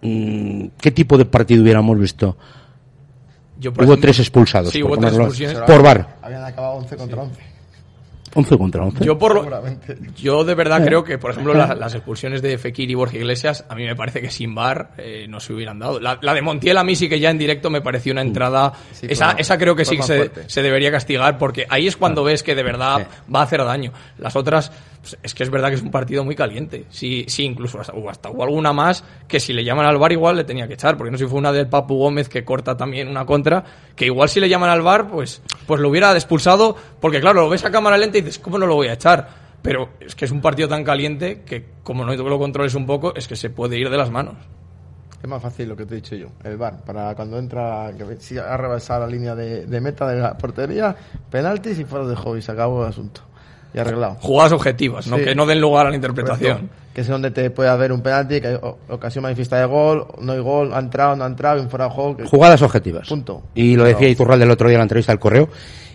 [0.01, 2.37] mm, qué tipo de partido hubiéramos visto?
[3.59, 6.15] yo, por Hubo ejemplo- tres expulsados, Sí, por hubo tres por VAR.
[6.21, 7.41] Habían acabado 11 contra 11.
[8.35, 9.03] 11 contra 11.
[9.03, 9.63] Yo por lo,
[10.15, 10.55] yo de Eh.
[10.55, 13.85] verdad creo que, por ejemplo, la- las expulsiones de Fekir y Borja Iglesias, a mí
[13.85, 15.99] me parece que sin VAR eh, no se hubieran dado.
[15.99, 18.73] La, la de Montiel a mí sí que ya en directo me pareció una entrada.
[18.91, 21.97] Sí, esa, fue- esa creo que sí que se, se debería castigar porque ahí es
[21.97, 23.31] cuando ves que de verdad Sí.
[23.33, 23.91] va a hacer daño.
[24.19, 26.85] Las otras, pues, es que es verdad que es un partido muy caliente.
[26.89, 30.11] Sí, sí incluso hasta, o hasta hubo alguna más que si le llaman al VAR
[30.11, 32.43] igual le tenía que echar, porque no sé si fue una del Papu Gómez que
[32.45, 33.63] corta también una contra,
[33.95, 37.49] que igual si le llaman al VAR, pues, pues lo hubiera expulsado, porque claro, lo
[37.49, 39.27] ves a cámara lenta y dices, ¿cómo no lo voy a echar?
[39.61, 43.13] Pero es que es un partido tan caliente que como no lo controles un poco,
[43.15, 44.35] es que se puede ir de las manos.
[45.21, 48.05] Es más fácil lo que te he dicho yo, el VAR, para cuando entra, que
[48.21, 50.95] si ha rebasado la línea de, de meta de la portería,
[51.29, 53.21] penaltis y fuera de juego y se acabó el asunto.
[53.73, 54.15] Y arreglado.
[54.21, 55.17] Jugadas objetivas, ¿no?
[55.17, 55.25] Sí.
[55.25, 56.53] que no den lugar a la interpretación.
[56.53, 56.75] Correcto.
[56.93, 60.31] Que es donde te puede haber un penalti, que hay ocasión manifiesta de gol, no
[60.31, 62.17] hay gol, ha entrado, no ha entrado, y un fuera de juego.
[62.17, 63.07] que- Jugadas objetivas.
[63.09, 63.43] Punto.
[63.53, 64.11] Y lo decía No.
[64.13, 65.49] Iturralde el otro día en la entrevista al correo,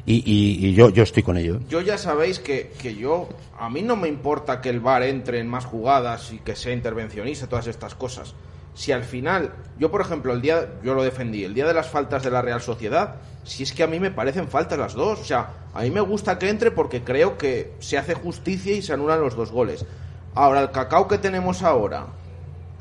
[0.06, 1.56] y, y- y yo, yo estoy con ello.
[1.56, 1.60] ¿eh?
[1.68, 5.38] Yo ya sabéis que, que yo, a mí no me importa que el VAR entre
[5.40, 8.34] en más jugadas y que sea intervencionista, todas estas cosas.
[8.74, 11.88] Si al final, yo por ejemplo, el día, yo lo defendí, el día de las
[11.88, 15.20] faltas de la Real Sociedad, si es que a mí me parecen faltas las dos,
[15.20, 18.82] o sea, a mí me gusta que entre porque creo que se hace justicia y
[18.82, 19.86] se anulan los dos goles.
[20.34, 22.06] Ahora, el cacao que tenemos ahora,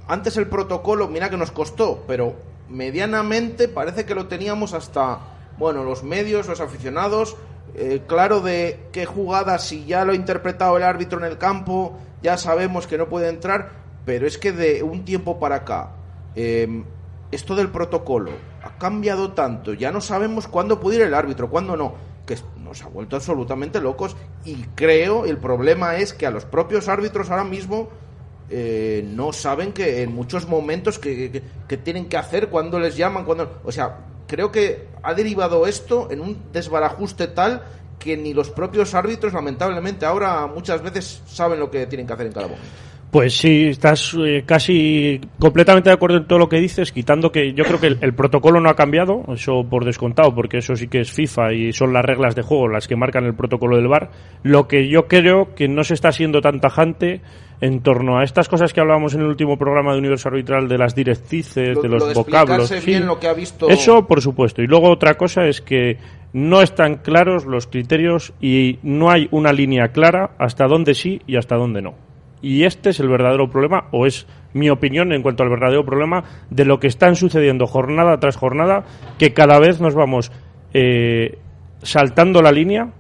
[0.08, 2.36] antes el protocolo, mira que nos costó, pero
[2.70, 5.20] medianamente parece que lo teníamos hasta,
[5.58, 7.36] bueno, los medios, los aficionados,
[7.76, 11.98] eh, claro de qué jugada, si ya lo ha interpretado el árbitro en el campo,
[12.22, 13.72] ya sabemos que no puede entrar,
[14.06, 15.92] pero es que de un tiempo para acá,
[16.36, 16.84] eh,
[17.32, 18.32] esto del protocolo
[18.64, 22.82] ha cambiado tanto, ya no sabemos cuándo puede ir el árbitro, cuándo no, que nos
[22.84, 27.44] ha vuelto absolutamente locos y creo el problema es que a los propios árbitros ahora
[27.44, 27.90] mismo
[28.50, 32.96] eh, no saben que en muchos momentos que, que- que tienen que hacer, cuando les
[32.96, 33.62] llaman, cuando...
[33.64, 37.64] O sea, creo que ha derivado esto en un desbarajuste tal
[38.00, 42.28] que ni los propios árbitros, lamentablemente, ahora muchas veces saben lo que tienen que hacer
[42.28, 42.68] en cada momento.
[43.14, 47.54] Pues sí, estás eh, casi completamente de acuerdo en todo lo que dices, quitando que
[47.54, 50.88] yo creo que el, el protocolo no ha cambiado, eso por descontado, porque eso sí
[50.88, 53.88] que es FIFA y son las reglas de juego las que marcan el protocolo del
[53.88, 54.10] VAR.
[54.42, 57.22] Lo que yo creo que no se está siendo tan tajante
[57.62, 60.80] en torno a estas cosas que hablábamos en el último programa de Universo Arbitral de
[60.80, 62.84] las directrices, Lo- de los lo de vocablos.
[62.84, 64.64] bien lo que ha visto- Eso, por supuesto.
[64.64, 65.98] Y luego otra cosa es que
[66.34, 71.36] no están claros los criterios y no hay una línea clara hasta dónde sí y
[71.36, 71.94] hasta dónde no.
[72.44, 76.26] Y este es el verdadero problema, o es mi opinión en cuanto al verdadero problema
[76.50, 78.84] de lo que están sucediendo jornada tras jornada,
[79.18, 80.32] que cada vez nos vamos
[80.74, 81.40] eh,
[81.82, 82.92] saltando la línea,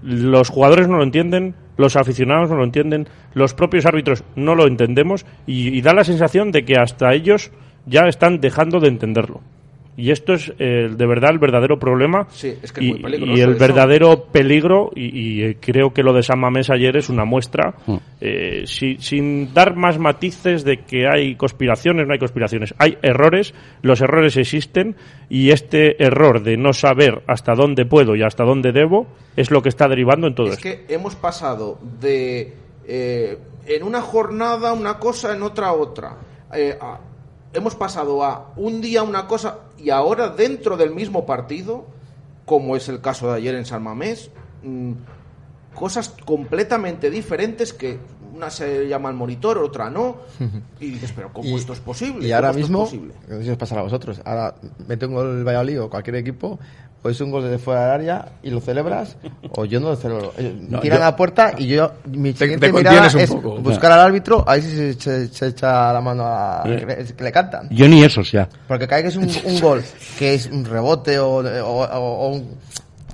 [0.00, 4.68] los jugadores no lo entienden, los aficionados no lo entienden, los propios árbitros no lo
[4.68, 7.50] entendemos y, y da la sensación de que hasta ellos
[7.86, 9.40] ya están dejando de entenderlo.
[10.00, 13.02] Y esto es eh, de verdad el verdadero problema Sí, es que es y, muy
[13.02, 13.58] peligroso y el eso.
[13.60, 17.74] verdadero peligro y, y, eh, creo que lo de San Mamés ayer es una muestra
[17.86, 17.96] Mm.
[18.20, 23.54] eh, si- sin dar más matices de que hay conspiraciones no hay conspiraciones hay errores
[23.82, 24.96] los errores existen
[25.28, 29.62] y este error de no saber hasta dónde puedo y hasta dónde debo es lo
[29.62, 32.54] que está derivando en todo es esto que hemos pasado de
[32.86, 36.16] eh, en una jornada una cosa, en otra otra.
[36.54, 36.98] Eh, a-
[37.52, 41.86] hemos pasado a un día una cosa y ahora dentro del mismo partido,
[42.46, 44.30] como es el caso de ayer en San Mamés,
[44.62, 44.92] mm,
[45.74, 47.98] cosas completamente diferentes que
[48.40, 50.16] una se llama al monitor, otra no,
[50.80, 52.26] y dices, pero ¿cómo esto es posible?
[52.26, 53.14] Y ahora ¿Cómo esto es mismo, posible?
[53.28, 54.54] no sé si os pasará a vosotros, ahora
[54.88, 56.58] mete un gol el Valladolid o cualquier equipo,
[57.02, 59.16] o es un gol desde fuera del área y lo celebras,
[59.56, 60.32] o yo no lo celebro.
[60.38, 63.30] Eh, No, Tiran yo- a la puerta y yo, mi Te- siguiente te mirada es
[63.30, 63.56] poco.
[63.58, 67.04] buscar al árbitro, a ver si se, se- se echa la mano a que, le,
[67.14, 67.68] que le cantan.
[67.70, 68.48] Yo ni esos ya.
[68.68, 69.82] Porque vez que es un, un gol,
[70.18, 72.54] que es un rebote o, o- o- o un-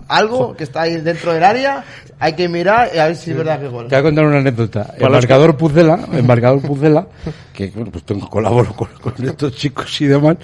[0.08, 1.84] algo que está ahí dentro del área,
[2.18, 3.88] hay que mirar y a ver si es verdad que es gol.
[3.88, 4.94] Te voy a contar una anécdota.
[4.98, 7.06] El marcador Pucela, el marcador Pucela,
[7.52, 10.36] que bueno, pues tengo colaboro con, con estos chicos y demás.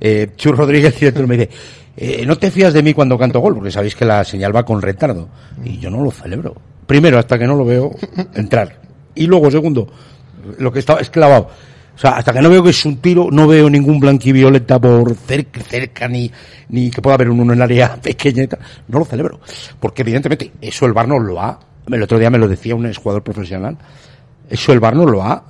[0.00, 1.50] Eh, Chus Rodríguez, director, me dice,
[1.96, 4.64] eh, no te fías de mí cuando canto gol, porque sabéis que la señal va
[4.64, 5.28] con retardo.
[5.64, 6.54] Y yo no lo celebro.
[6.86, 7.90] Primero, hasta que no lo veo
[8.34, 8.80] entrar.
[9.14, 9.88] Y luego, segundo,
[10.58, 11.50] lo que estaba esclavado.
[11.98, 15.16] O sea, hasta que no veo que es un tiro, no veo ningún blanquivioleta por
[15.16, 16.30] cerca, cerca ni,
[16.68, 18.60] ni que pueda haber uno en el área pequeña y tal.
[18.86, 19.40] No lo celebro.
[19.80, 21.58] Porque evidentemente, eso el Bar nos lo ha,
[21.88, 23.76] el otro día me lo decía un jugador profesional,
[24.48, 25.42] eso el Bar nos lo ha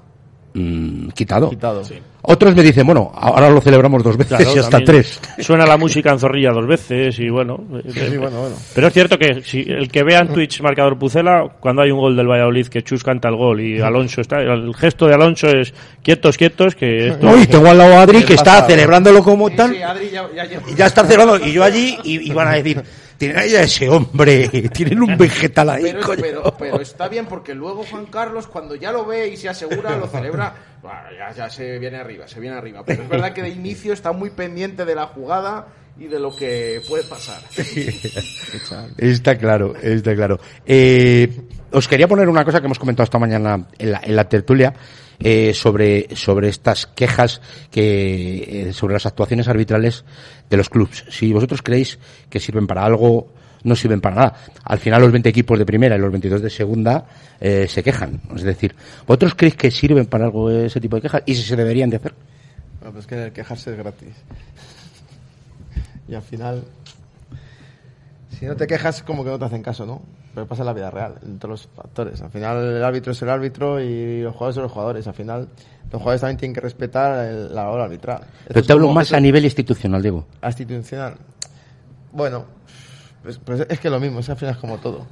[0.54, 1.50] mm, quitado.
[1.50, 1.82] Quitado.
[2.30, 5.18] Otros me dicen, bueno, ahora lo celebramos dos veces Claro, y hasta tres.
[5.38, 7.58] Suena la música en Zorrilla dos veces y bueno.
[7.72, 8.56] eh, Sí, bueno, bueno.
[8.74, 11.98] Pero es cierto que si el que vea en Twitch marcador Pucela, cuando hay un
[11.98, 15.48] gol del Valladolid que Chus canta el gol y Alonso está, el gesto de Alonso
[15.48, 17.24] es quietos, quietos, que esto...
[17.26, 19.70] No, y tengo al lado a Adri ¿Qué que está celebrándolo como tal.
[19.72, 20.28] Sí, Adri ya,
[20.70, 21.46] Y ya está celebrando.
[21.46, 22.82] Y yo allí, y, y van a decir,
[23.18, 26.20] tienen ahí a ese hombre, tienen un vegetal ahí, Pero, es- coño.
[26.22, 29.96] pero, pero está bien porque luego Juan Carlos cuando ya lo ve y se asegura
[29.96, 33.42] lo celebra bueno, ya, ya se viene arriba se viene arriba pero es verdad que
[33.42, 35.66] de inicio está muy pendiente de la jugada
[35.98, 37.42] y de lo que puede pasar
[38.98, 40.38] Está claro, está claro.
[40.64, 41.28] Eh,
[41.72, 44.72] os quería poner una cosa que hemos comentado esta mañana en la, en la tertulia
[45.20, 50.04] eh, sobre, sobre estas quejas que, eh, sobre las actuaciones arbitrales
[50.48, 51.04] de los clubes.
[51.10, 51.98] Si vosotros creéis
[52.30, 53.28] que sirven para algo,
[53.64, 54.36] no sirven para nada.
[54.64, 57.06] Al final los 20 equipos de primera y los 22 de segunda
[57.40, 58.20] eh, se quejan.
[58.34, 58.74] Es decir,
[59.06, 61.22] ¿vosotros creéis que sirven para algo ese tipo de quejas?
[61.26, 62.14] ¿Y si se deberían de hacer?
[62.80, 64.14] Bueno, pues que quejarse es gratis.
[66.08, 66.62] Y al final,
[68.38, 70.02] si no te quejas, como que no te hacen caso, ¿no?
[70.38, 72.22] Pero pasa en la vida real, en todos los factores.
[72.22, 75.04] Al final, el árbitro es el árbitro y los jugadores son los jugadores.
[75.08, 75.48] Al final,
[75.90, 78.20] los jugadores también tienen que respetar el- la hora arbitral.
[78.20, 80.26] Esto Pero te hablo como- más esto- a nivel institucional, Diego.
[80.46, 81.14] institucional.
[82.12, 82.44] Bueno,
[83.24, 85.06] pues, pues es que lo mismo, es al final es como todo.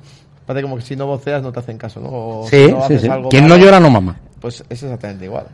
[0.47, 2.09] Parece como que si no voceas no te hacen caso, ¿no?
[2.13, 3.09] O Sí, si no sí, sí.
[3.29, 4.21] Quien no llora no mama.
[4.41, 5.47] Pues es exactamente igual.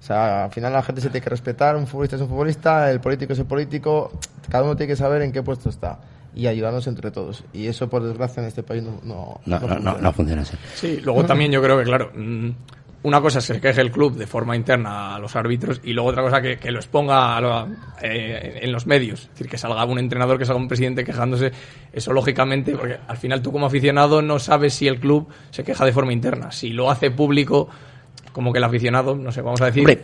[0.00, 2.90] O sea, al final la gente se tiene que respetar, un futbolista es un futbolista,
[2.90, 4.12] el político es el político,
[4.48, 5.98] cada uno tiene que saber en qué puesto está
[6.36, 7.42] y ayudarnos entre todos.
[7.52, 9.98] Y eso, por desgracia, en este país no, no, No, no, no, funciona.
[10.00, 10.56] no funciona así.
[10.74, 12.50] Sí, luego también yo creo que, claro, mm,
[13.02, 15.92] una cosa es que se queje el club de forma interna a los árbitros y
[15.92, 17.68] luego otra cosa que, que lo exponga a lo-
[18.02, 19.22] eh, en los medios.
[19.22, 21.52] Es decir, que salga un entrenador, que salga un presidente quejándose.
[21.92, 25.84] Eso, lógicamente, porque al final tú como aficionado no sabes si el club se queja
[25.84, 26.50] de forma interna.
[26.52, 27.68] Si lo hace público,
[28.36, 29.80] como que el aficionado, no sé, vamos a decir...
[29.80, 30.02] Hombre,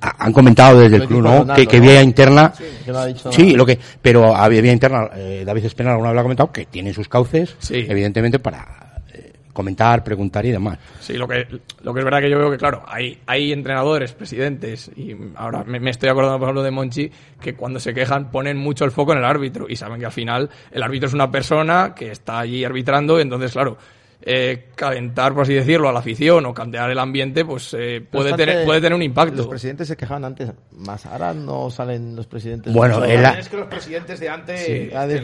[0.00, 1.28] ha- han comentado desde el club, ¿no?
[1.40, 1.82] Ronaldo, que, que ¿no?
[1.82, 2.50] vía interna.
[2.56, 3.56] Sí, que no ha dicho Sí, nada.
[3.58, 5.10] lo que, pero había vía interna.
[5.14, 7.84] eh, David Espinal alguna vez lo ha comentado que tiene sus cauces, Sí.
[7.86, 10.78] evidentemente para eh, comentar, preguntar y demás.
[11.00, 11.46] Sí, lo que,
[11.82, 15.62] lo que es verdad que yo veo que, claro, hay, hay entrenadores, presidentes, y ahora
[15.64, 18.92] me, me estoy acordando, por ejemplo, de Monchi, que cuando se quejan ponen mucho el
[18.92, 22.10] foco en el árbitro y saben que al final el árbitro es una persona que
[22.10, 23.76] está allí arbitrando, y entonces, claro,
[24.26, 28.10] eh, calentar, por así decirlo, a la afición o cantear el ambiente, pues eh, No
[28.10, 29.48] puede, tener, puede tener un Los impacto.
[29.48, 31.04] presidentes se quejaban antes más.
[31.06, 32.72] Ahora no salen los presidentes.
[32.72, 34.88] Bueno, la- es que los presidentes de antes Sí.
[34.90, 35.16] La mucho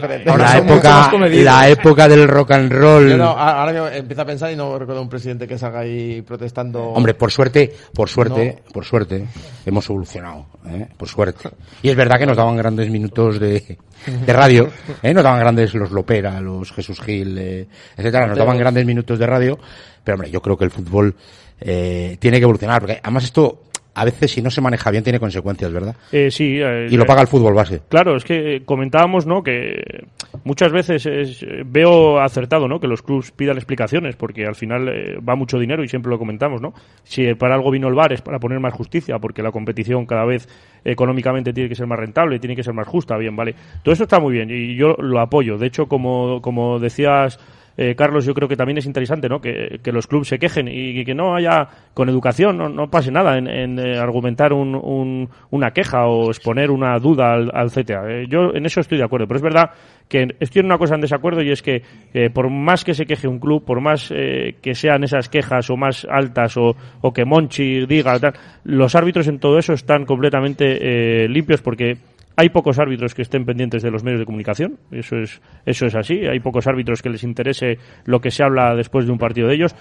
[0.57, 3.09] época, la época del rock and roll.
[3.09, 6.83] Yo no, ahora empiezo a pensar y no recuerdo un presidente que salga ahí protestando.
[6.89, 9.25] Hombre, por suerte, por suerte, por suerte,
[9.65, 10.87] hemos evolucionado, ¿eh?
[10.97, 11.49] por suerte.
[11.81, 14.69] Y es verdad que nos daban grandes minutos de, de radio,
[15.01, 15.13] ¿eh?
[15.13, 19.27] nos daban grandes los Lopera, los Jesús Gil, eh, etcétera, nos daban grandes minutos de
[19.27, 19.59] radio,
[20.03, 21.15] pero hombre, yo creo que el fútbol
[21.59, 25.19] eh, tiene que evolucionar, porque además esto, a veces si no se maneja bien tiene
[25.19, 25.95] consecuencias, ¿verdad?
[26.11, 27.81] Eh, sí, eh, Y lo paga el fútbol base.
[27.89, 29.43] Claro, es que comentábamos, ¿no?
[29.43, 30.05] Que
[30.45, 32.79] muchas veces es- eh, veo acertado, ¿no?
[32.79, 36.17] Que los clubs pidan explicaciones, porque al final eh, va mucho dinero y siempre lo
[36.17, 36.73] comentamos, ¿no?
[37.03, 40.05] Si eh, para algo vino el VAR es para poner más justicia, porque la competición
[40.05, 40.47] cada vez
[40.85, 43.55] económicamente tiene que ser más rentable, tiene que ser más justa, bien, vale.
[43.83, 45.57] Todo eso está muy bien y yo lo apoyo.
[45.57, 47.39] De hecho, como, como decías
[47.77, 49.39] eh, Carlos, yo creo que también es interesante ¿no?
[49.41, 53.37] que, los clubes se quejen y que no haya, con educación, no, no pase nada
[53.37, 58.03] en, eh, argumentar un- un- una queja o exponer una duda al, CTA.
[58.09, 59.71] Eh, yo en eso estoy de acuerdo, pero es verdad
[60.07, 61.81] que estoy en una cosa en desacuerdo y es que
[62.13, 65.77] eh, por más que se queje un club, por más que sean esas quejas o
[65.77, 66.75] más altas o,
[67.13, 68.19] que Monchi diga,
[68.65, 71.97] los árbitros en todo eso están completamente limpios porque
[72.41, 75.95] hay pocos árbitros que estén pendientes de los medios de comunicación, eso es, eso es
[75.95, 76.25] así.
[76.25, 79.53] Hay pocos árbitros que les interese lo que se habla después de un partido de
[79.53, 79.75] ellos.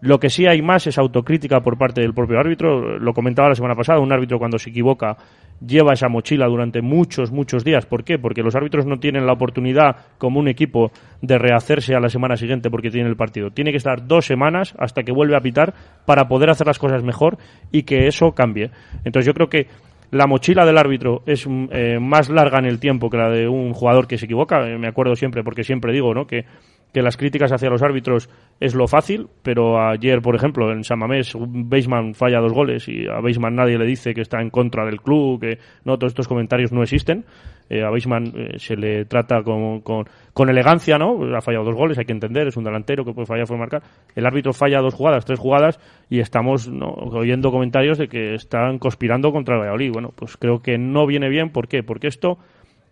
[0.00, 2.98] Lo que sí hay más es autocrítica por parte del propio árbitro.
[2.98, 5.16] Lo comentaba la semana pasada, un árbitro cuando se equivoca
[5.60, 7.84] lleva esa mochila durante muchos, muchos días.
[7.84, 8.18] ¿Por qué?
[8.18, 12.36] Porque los árbitros no tienen la oportunidad, como un equipo, de rehacerse a la semana
[12.36, 13.50] siguiente porque tiene el partido.
[13.50, 15.74] Tiene que estar dos semanas hasta que vuelve a pitar
[16.06, 17.36] para poder hacer las cosas mejor
[17.72, 18.70] y que eso cambie.
[19.04, 19.66] Entonces yo creo que
[20.10, 23.48] la mochila del árbitro es mm, eh, más larga en el tiempo que la de
[23.48, 24.68] un jugador que se equivoca.
[24.68, 26.26] Eh, me acuerdo siempre, porque siempre digo, ¿no?
[26.26, 26.44] Que,
[26.92, 30.98] que las críticas hacia los árbitros es lo fácil, pero ayer, por ejemplo, en San
[30.98, 34.86] Mamés, Beisman falla dos goles y a Beisman nadie le dice que está en contra
[34.86, 37.24] del club, que no, todos estos comentarios no existen.
[37.68, 41.36] Eh, a Beisman eh, se le trata con, con, con elegancia, ¿no?
[41.36, 43.82] Ha fallado dos goles, hay que entender, es un delantero que puede fallar, puede marcar.
[44.14, 46.88] El árbitro falla dos jugadas, tres jugadas y estamos ¿no?
[46.88, 49.92] oyendo comentarios de que están conspirando contra el Valladolid.
[49.92, 51.50] Bueno, pues creo que no viene bien.
[51.50, 51.82] ¿Por qué?
[51.82, 52.38] Porque esto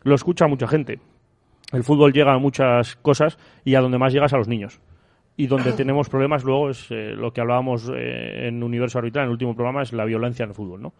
[0.02, 0.98] lo escucha mucha gente.
[1.72, 4.80] El fútbol llega a muchas cosas y a donde más llegas a los niños.
[5.36, 9.28] Y donde tenemos problemas luego es eh, lo que hablábamos eh, en Universo Arbitral, en
[9.28, 10.92] el último programa, es la violencia en el fútbol, ¿no?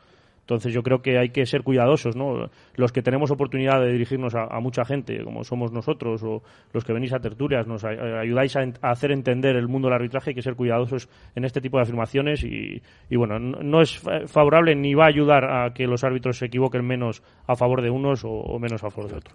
[0.44, 2.50] Entonces yo creo que hay que ser cuidadosos, ¿no?
[2.76, 6.42] Los que tenemos oportunidad de dirigirnos a, mucha gente, como somos nosotros, o
[6.74, 10.30] los que venís a tertulias, nos a- ayudáis a, hacer entender el mundo del arbitraje,
[10.30, 12.82] hay que ser cuidadosos en este tipo de afirmaciones y,
[13.16, 16.44] bueno, no, no es fa- favorable ni va a ayudar a que los árbitros se
[16.46, 19.34] equivoquen menos a favor de unos o, o menos a favor de otros.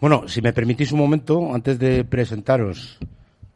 [0.00, 2.98] Bueno, si me permitís un momento, antes de presentaros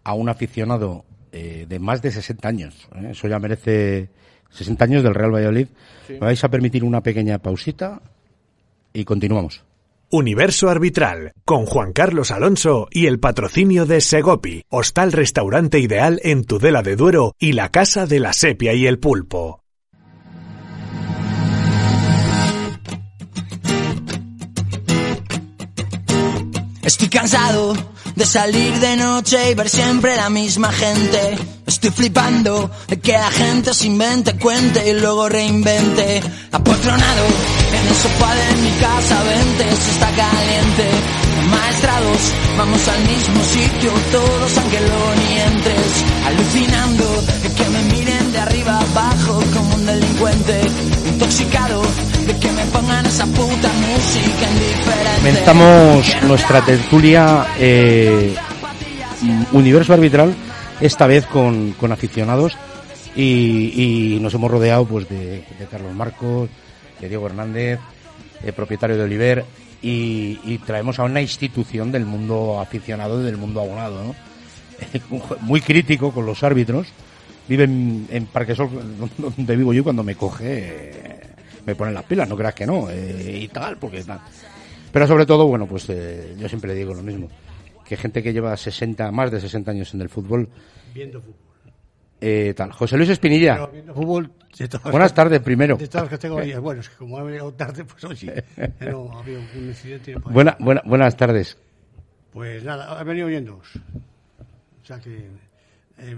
[0.05, 3.09] a un aficionado eh, de más de 60 años, ¿eh?
[3.11, 4.09] eso ya merece
[4.51, 5.69] 60 años del Real Valladolid,
[6.07, 6.15] Sí.
[6.15, 8.01] me vais a permitir una pequeña pausita
[8.93, 9.63] y continuamos.
[10.13, 16.45] Universo Arbitral, con Juan Carlos Alonso y el patrocinio de Segopi, hostal restaurante ideal en
[16.45, 19.63] Tudela de Duero y la Casa de la Sepia y el Pulpo.
[26.83, 27.75] Estoy cansado
[28.15, 31.39] de salir de noche y ver siempre la misma gente.
[31.67, 36.21] Estoy flipando de que la gente se invente, cuente y luego reinvente.
[36.53, 37.25] Apoltronado
[37.73, 40.91] en el sofá de mi casa, vente, se está caliente.
[41.51, 42.21] Maestrados,
[42.59, 46.05] vamos al mismo sitio, todos aunque luego ni entres.
[46.27, 50.61] Alucinando de que me miren de arriba abajo como un delincuente.
[51.09, 51.83] Intoxicado
[55.17, 58.35] Comenzamos nuestra tertulia eh,
[59.53, 60.35] Universo Arbitral,
[60.81, 62.57] esta vez con, con aficionados
[63.17, 66.49] y, nos hemos rodeado pues de, Carlos Marcos,
[67.01, 67.81] de Diego Hernández,
[68.45, 69.45] eh, propietario de Oliver
[69.83, 74.15] y, traemos a una institución del mundo aficionado y del mundo abonado, ¿no?
[75.41, 76.87] muy crítico con los árbitros.
[77.49, 78.71] Vive en, en Parquesol,
[79.19, 81.20] donde vivo yo, cuando me coge,
[81.67, 84.21] me ponen las pilas, no creas que no, eh, y tal, porque tal.
[84.93, 87.29] Pero sobre todo, bueno, pues eh, yo siempre digo lo mismo,
[87.87, 90.49] que gente que lleva 60, más de 60 años en el fútbol,
[90.95, 91.35] Viendo fútbol.
[92.21, 92.73] eh, tal.
[92.73, 95.77] José Luis Espinilla, Pero viendo fútbol de todas buenas tardes primero.
[95.77, 96.61] De todas las categorías.
[96.61, 98.29] Bueno, es que como ha llegado tarde, pues hoy sí.
[98.81, 100.13] No, ha habido un incidente.
[100.15, 101.57] no Buena, buena, buenas tardes.
[102.33, 103.77] Pues nada, ha venido oyéndoos.
[104.83, 105.17] O sea que.
[105.99, 106.17] eh,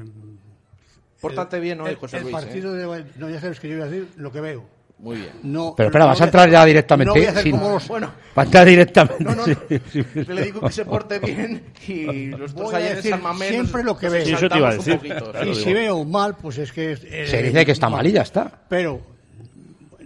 [1.20, 3.04] Pórtate bien hoy, el- José el Luis, partido de.
[3.16, 4.64] No, ya sabes que yo voy a decir lo que veo.
[5.02, 5.30] Muy bien.
[5.42, 7.08] No, Pero espera, no vas a entrar ya directamente.
[7.08, 7.88] No voy a hacer sin- como los.
[7.88, 9.24] Bueno, Va a entrar directamente.
[9.24, 9.78] No, no, sí, no.
[9.92, 10.24] sí, sí.
[10.32, 13.14] le digo que se porte bien y los dos Voy a decir
[13.48, 14.24] siempre lo que veo.
[14.24, 14.96] Sí, eso te iba a decir.
[14.96, 16.92] poquito, Claro, y si veo mal, pues es que.
[16.92, 18.62] eh, Se dice que está mal y ya está.
[18.68, 19.00] Pero,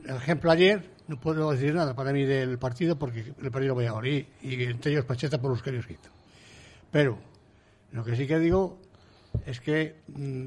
[0.06, 3.74] por ejemplo, ayer no puedo decir nada para mí del partido porque el partido lo
[3.74, 5.78] voy a morir y entre ellos Pacheta por los que.
[6.90, 7.18] Pero,
[7.92, 8.78] lo que sí que digo
[9.44, 10.44] es que mm,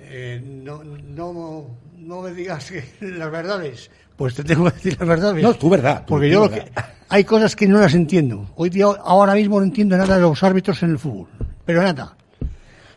[0.00, 1.66] eh, no, no,
[1.98, 3.90] no me digas que las verdades.
[4.16, 5.42] Pues te tengo que decir las verdades.
[5.42, 6.64] No, tu verdad, Porque yo lo que,
[7.08, 8.50] hay cosas que no las entiendo.
[8.56, 11.28] Hoy día, ahora mismo no entiendo nada de los árbitros en el fútbol.
[11.64, 12.16] Pero nada.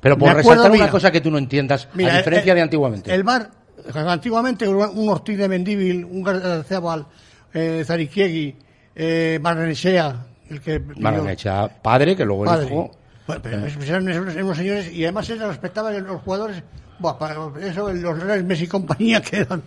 [0.01, 0.89] Pero por resaltar una mira.
[0.91, 3.13] cosa que tú no entiendas, Mira, a diferencia el- de antiguamente.
[3.13, 3.49] El bar,
[3.93, 7.05] antiguamente, un Ortiz de Mendíbil, un Garcebal,
[7.53, 8.55] eh, Zariquiegui,
[8.95, 10.79] eh, Barrenechea, el que.
[10.79, 12.65] Barrenechea, padre, que luego el Padre.
[12.65, 12.91] hijo-
[13.27, 16.61] Bueno, pero eran unos señores y además se les respetaban los jugadores.
[17.03, 19.61] Buah, para eso, los Messi y compañía quedan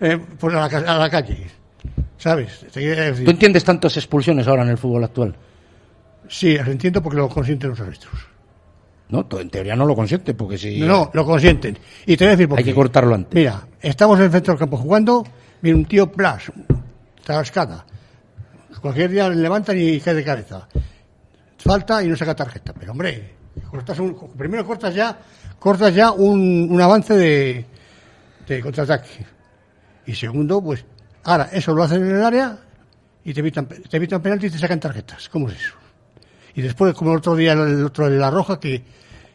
[0.00, 1.46] eh, pues a, la, a la calle.
[2.18, 2.66] ¿Sabes?
[2.74, 3.24] Decir.
[3.24, 5.34] ¿Tú entiendes tantas expulsiones ahora en el fútbol actual?
[6.28, 8.12] Sí, lo entiendo porque lo consienten los árbitros.
[9.10, 10.80] No, en teoría no lo consiente, porque si...
[10.80, 11.78] No, lo consienten.
[12.06, 12.70] Y te voy a decir por Hay qué.
[12.70, 13.34] que cortarlo antes.
[13.34, 15.24] Mira, estamos en el centro del campo jugando,
[15.60, 16.50] viene un tío plas,
[17.22, 17.84] trascada.
[18.80, 20.66] Cualquier día le levantan y cae de cabeza.
[21.58, 22.72] Falta y no saca tarjeta.
[22.72, 23.34] Pero hombre,
[23.70, 25.18] cortas un- primero cortas ya,
[25.62, 27.64] cortas ya un, un avance de,
[28.48, 29.24] de contraataque.
[30.06, 30.84] Y segundo, pues,
[31.24, 32.58] ahora eso lo hacen en el área
[33.24, 35.28] y te evitan, te evitan penalti y te sacan tarjetas.
[35.28, 35.74] ¿Cómo es eso?
[36.54, 38.82] Y después, como el otro día, el otro de la roja, que,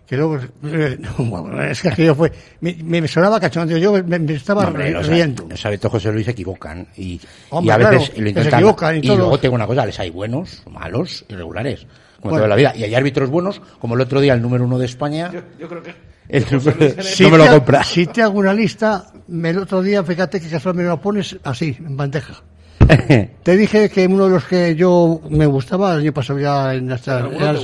[0.06, 4.20] que luego eh, no, bueno, es que aquello fue me, me sonaba cachondeo yo me,
[4.20, 7.20] me estaba No, hombre, ri- los, riendo los José Luis se equivocan y,
[7.62, 8.54] y a veces claro, lo se intentan.
[8.54, 11.88] equivocan y luego tengo una cosa, les hay buenos, malos, irregulares,
[12.20, 12.38] como Bueno.
[12.40, 12.74] toda la vida.
[12.76, 15.32] Y hay árbitros buenos, como el otro día el número uno de España.
[15.60, 15.96] Yo creo que.
[16.30, 19.06] Si no me lo te, si hago una lista
[19.50, 22.42] el otro día fíjate que casualmente me lo pones así en bandeja
[23.44, 26.88] te dije que uno de los que yo me gustaba el año pasado ya en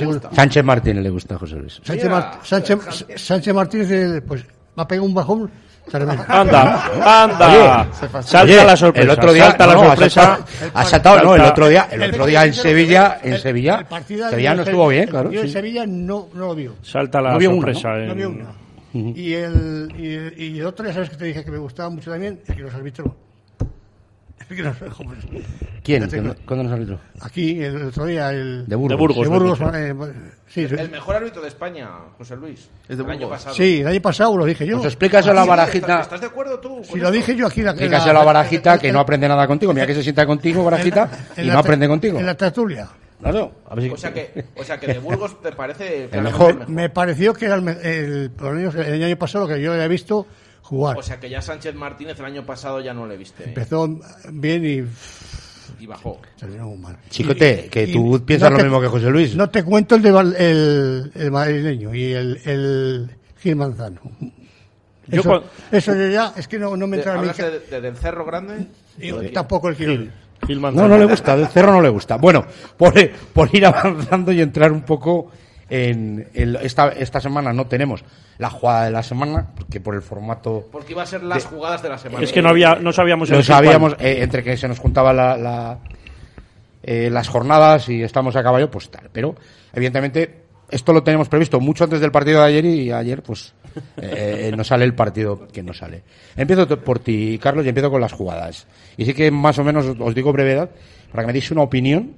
[0.06, 0.30] gusta.
[0.34, 1.80] Sánchez Martín le gusta a José Luis.
[1.82, 2.78] Sánchez, Mart- Sánchez,
[3.16, 4.44] Sánchez Martínez eh, pues
[4.76, 5.50] me ha pegado un bajón
[5.90, 7.88] tremendo Anda, anda.
[8.22, 9.04] Salta Oye, la sorpresa.
[9.04, 10.22] El otro día, salta la no, ha sorpresa.
[10.22, 13.40] saltado- ha saltado, no, el otro día, el El otro día en Sevilla, en el-
[13.40, 15.30] Sevilla, el partido Sevilla no estuvo bien, el claro.
[15.30, 15.48] de sí.
[15.48, 17.88] Sevilla no, no lo vio Salta la No vio una, sorpresa.
[17.90, 17.96] ¿no?
[17.98, 18.54] en- no vio una
[18.96, 22.10] y el y, y el otro ya sabes que te dije que me gustaba mucho
[22.12, 23.12] también es que los árbitros es que los-
[23.58, 24.33] joder.
[25.82, 26.08] ¿Quién?
[26.08, 26.98] ¿Cuándo- ¿Cuándo nos arbitró?
[27.20, 28.90] aquí el otro día el De Burgos.
[28.90, 29.24] De Burgos.
[29.24, 30.18] de me has Burgos dicho.
[30.20, 30.60] eh, sí.
[30.78, 31.88] El mejor árbitro de España,
[32.18, 32.68] José Luis.
[32.88, 33.54] Es de el año pasado.
[33.54, 36.00] Sí, el año pasado lo dije yo Pues explícaselo a la Sí, barajita.
[36.00, 36.82] ¿Estás, de acuerdo tú?
[36.84, 39.28] si lo dije yo aquí en la, en Explícaselo a la barajita que no aprende
[39.28, 39.72] nada contigo.
[39.74, 42.18] Mira que se sienta contigo, barajita, y no aprende contigo.
[42.18, 42.88] en la tertulia
[43.20, 43.52] Claro.
[43.70, 46.68] A ver si- O sea que, o sea que de Burgos te parece El mejor.
[46.68, 48.30] me pareció que era el, me- el,
[48.86, 50.26] el año pasado lo que yo había visto
[50.64, 53.44] jugar O sea que ya Sánchez Martínez el año pasado ya no le viste.
[53.44, 53.88] empezó
[54.32, 56.20] bien y Y bajó.
[56.38, 58.88] terminó muy mal Chicote, Y- que y- tú y piensas no lo te- mismo que
[58.88, 59.36] José Luis.
[59.36, 64.00] No te cuento el de Val- el, el madrileño y el, el Gil Manzano.
[65.06, 65.20] Yo
[65.70, 67.60] Eso, yo ya, es que no, no me De- entra en mi ¿Hablas ca- de,
[67.60, 68.66] de- del Cerro Grande?
[68.98, 70.10] y tampoco el Gil.
[70.46, 70.88] Gil No, Manzano.
[70.88, 72.16] no le gusta, del cerro no le gusta.
[72.16, 72.44] Bueno,
[72.76, 72.92] por,
[73.32, 75.30] por ir avanzando y entrar un poco
[75.82, 76.28] en,
[76.62, 78.04] esta, esta semana no tenemos
[78.38, 81.82] la jugada de la semana, porque por el formato Porque iba a ser las jugadas
[81.82, 82.22] de la semana.
[82.24, 85.36] Es que no había, no sabíamos elegir sabíamos eh, entre que se nos juntaba la,
[85.36, 85.78] la-
[86.82, 89.08] eh, las jornadas y estamos a caballo, pues tal.
[89.12, 89.34] Pero
[89.72, 93.54] evidentemente esto lo tenemos previsto mucho antes del partido de ayer y ayer pues
[94.00, 96.02] eh, eh, no sale el partido que no sale.
[96.36, 98.66] Empiezo por ti, Carlos, y empiezo con las jugadas.
[98.96, 100.70] Y sí que más o menos os- os digo brevedad
[101.10, 102.12] para que me deis una opinión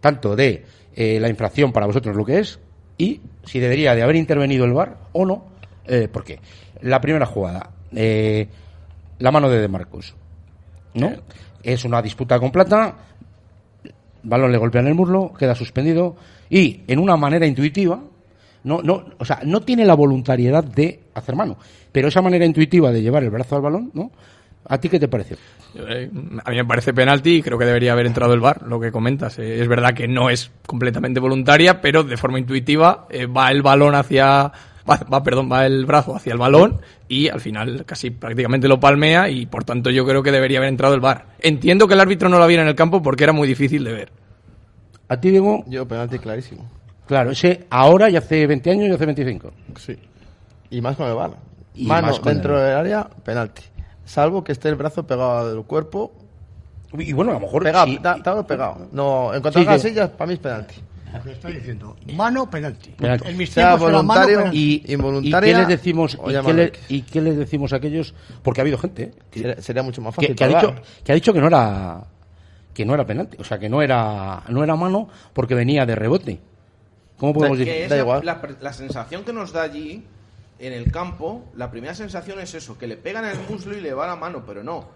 [0.00, 0.64] tanto de
[0.94, 2.60] eh, la infracción para vosotros lo que es
[2.98, 5.44] y si debería de haber intervenido el VAR o no,
[5.86, 6.38] eh, ¿por qué?
[6.82, 8.48] La primera jugada, eh,
[9.18, 10.14] la mano de De Marcos,
[10.94, 11.12] ¿no?
[11.62, 12.96] Es una disputa con Plata,
[14.22, 16.16] balón le golpea en el muslo, queda suspendido
[16.50, 18.00] y en una manera intuitiva,
[18.64, 21.56] no, no, o sea, no tiene la voluntariedad de hacer mano,
[21.90, 24.12] pero esa manera intuitiva de llevar el brazo al balón, ¿no?
[24.68, 25.36] ¿A ti qué te pareció?
[25.74, 26.10] Eh,
[26.44, 28.92] A mí me parece penalti y creo que debería haber entrado el VAR, lo que
[28.92, 29.38] comentas.
[29.38, 33.62] Eh, Es verdad que no es completamente voluntaria, pero de forma intuitiva eh, va el
[33.62, 34.52] balón hacia...
[34.88, 38.80] Va, va, perdón, va el brazo hacia el balón y al final casi prácticamente lo
[38.80, 41.26] palmea y por tanto yo creo que debería haber entrado el VAR.
[41.38, 43.92] Entiendo que el árbitro no lo viera en el campo porque era muy difícil de
[43.92, 44.12] ver.
[45.08, 45.62] ¿A ti, Diego?
[45.68, 46.68] Yo, penalti clarísimo.
[47.06, 49.52] Claro, ese ahora y hace 20 años y hace 25.
[49.76, 49.96] Sí.
[50.70, 51.30] Y más con el bar.
[51.76, 53.62] Y Mano más con dentro el- del área, penalti.
[54.04, 56.12] Salvo que esté el brazo pegado del cuerpo.
[56.98, 57.98] Y bueno, a lo mejor Pegado, sí.
[58.02, 58.88] ta- estaba pegado.
[58.92, 60.74] No, en cuanto Sí, a las casillas, para mí es penalti.
[61.12, 61.96] Lo que diciendo.
[62.14, 62.90] Mano, penalti.
[62.90, 63.28] Penalti.
[63.28, 64.58] En mis Sea mano, voluntario penalti.
[64.86, 68.14] y, ¿y involuntaria qué les decimos y qué, le- y qué les decimos a aquellos
[68.42, 69.12] porque ha habido gente ¿eh?
[69.30, 70.28] que, Sería, sería mucho más fácil.
[70.30, 70.74] que, que ha dicho
[71.04, 72.04] que ha dicho que no era
[72.72, 75.94] que no era penalti o sea que no era no era mano porque venía de
[75.94, 76.40] rebote
[77.18, 78.24] cómo podemos Da- decir Da igual.
[78.24, 80.04] la pre- la sensación que nos da allí,
[80.62, 83.92] en el campo, la primera sensación es eso, que le pegan el muslo y le
[83.94, 84.88] va la mano, pero no.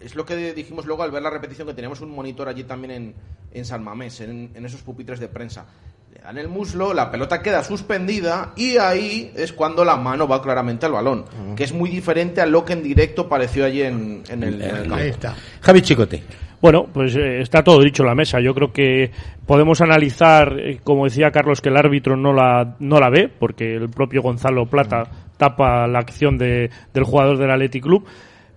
[0.00, 2.90] Es lo que dijimos luego al ver la repetición, que teníamos un monitor allí también
[2.90, 3.14] en,
[3.52, 5.66] en San Mamés, en, en esos pupitres de prensa.
[6.12, 10.42] Le dan el muslo, la pelota queda suspendida y ahí es cuando la mano va
[10.42, 11.24] claramente al balón,
[11.56, 14.70] que es muy diferente a lo que en directo pareció allí en, en el, en
[14.70, 14.94] el campo.
[14.96, 15.36] Ahí está.
[15.60, 16.22] Javi Chicote
[16.62, 18.38] Bueno, pues eh, está todo dicho en la mesa.
[18.40, 19.10] Yo creo que
[19.44, 23.74] podemos analizar, eh, como decía Carlos, que el árbitro no la, no la ve, porque
[23.74, 25.02] el propio Gonzalo Plata
[25.36, 28.06] tapa la acción de, del jugador del Athletic Club.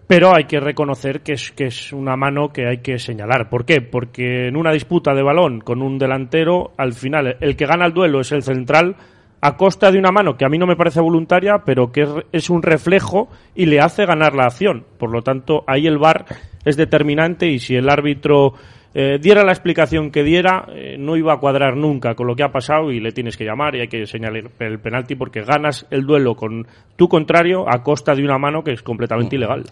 [0.06, 3.50] Pero hay que reconocer que es, que es una mano que hay que señalar.
[3.50, 3.82] ¿Por qué?
[3.82, 7.94] Porque en una disputa de balón con un delantero, al final el que gana el
[7.94, 8.98] duelo es el central
[9.46, 12.10] a costa de una mano que a mí no me parece voluntaria, pero que es,
[12.32, 14.86] es un reflejo y le hace ganar la acción.
[14.98, 16.26] Por lo tanto, ahí el VAR
[16.64, 18.54] es determinante y si el árbitro
[18.96, 22.44] eh, diera la explicación que diera, eh, no iba a cuadrar nunca con lo que
[22.44, 25.86] ha pasado y le tienes que llamar y hay que señalar el penalti porque ganas
[25.92, 26.66] el duelo con
[26.96, 29.64] tu contrario a costa de una mano que es completamente ilegal.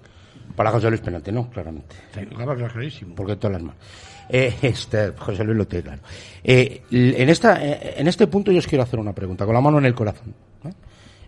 [0.55, 3.15] para José Luis penalti no claramente Claro, claro, clarísimo.
[3.15, 3.81] porque todas las manos
[4.29, 6.01] eh, este, José Luis lo claro
[6.43, 9.61] Eh, en esta eh, en este punto yo os quiero hacer una pregunta con la
[9.61, 10.33] mano en el corazón.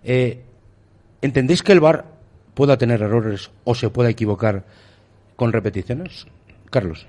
[0.03, 0.39] Eh,
[1.21, 2.05] ¿entendéis que el VAR
[2.53, 4.63] pueda tener errores o se pueda equivocar
[5.35, 6.27] con repeticiones?
[6.69, 7.07] Carlos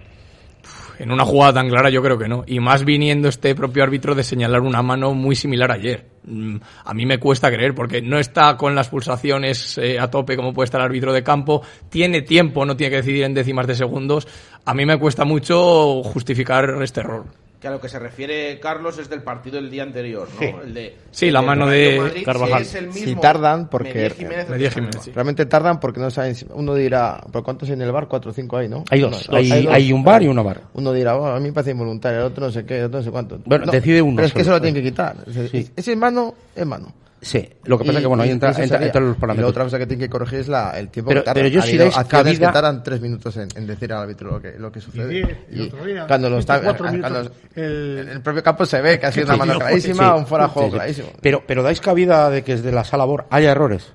[0.98, 2.44] En una jugada tan clara yo creo que no.
[2.46, 6.06] Y más viniendo este propio árbitro de señalar una mano muy similar ayer.
[6.24, 10.36] Mm, A mí me cuesta creer porque no está con las pulsaciones eh, a tope
[10.36, 11.62] como puede estar el árbitro de campo.
[11.90, 14.26] Tiene tiempo, no tiene que decidir en décimas de segundos.
[14.64, 17.45] A mí me cuesta mucho justificar este error.
[17.66, 20.38] Que a lo que se refiere Carlos es del partido del día anterior, ¿no?
[20.38, 20.54] Sí.
[20.66, 22.62] El de, Sí, el la mano de Madrid, si Carvajal.
[22.62, 25.10] es el Si mismo, tardan, porque Jiménez Jiménez, se sí.
[25.12, 26.36] realmente tardan porque no saben.
[26.54, 28.06] Uno dirá, ¿por cuántos hay en el bar?
[28.06, 28.84] Cuatro o cinco hay, ¿no?
[28.88, 29.28] Hay dos.
[29.28, 29.74] No, Hay, dos.
[29.74, 30.60] hay un bar y una bar.
[30.74, 33.00] Uno dirá, "Oh, a mí me parece involuntario, el otro no sé qué, el otro
[33.00, 33.40] no sé cuánto.
[33.44, 34.56] Bueno, No, decide uno Pero es que solo.
[34.56, 35.16] eso lo tienen que quitar.
[35.26, 35.72] Es decir, Sí.
[35.74, 36.94] Ese es mano, es mano.
[37.20, 39.14] Sí, lo que pasa Y- es que, bueno, ahí y entra, entra, los Y la
[39.20, 39.50] parámetros.
[39.50, 41.42] otra cosa que tienen que corregir es la, el tiempo Pero- que tardan.
[41.42, 44.02] pero yo Ha si habido dais cabida- que tardan tres minutos en, en decir al
[44.02, 45.08] árbitro lo que, lo que sucede.
[45.08, 48.66] diez, y otro día, cuando lo está, 24 cuando minutos, el- en el propio campo
[48.66, 50.18] se ve que ha sido una mano sí, clarísima, Sí.
[50.20, 50.76] un fuera de juego Sí, sí.
[50.78, 51.08] clarísimo.
[51.22, 53.92] Pero, pero dais cabida de que desde la sala BOR haya errores.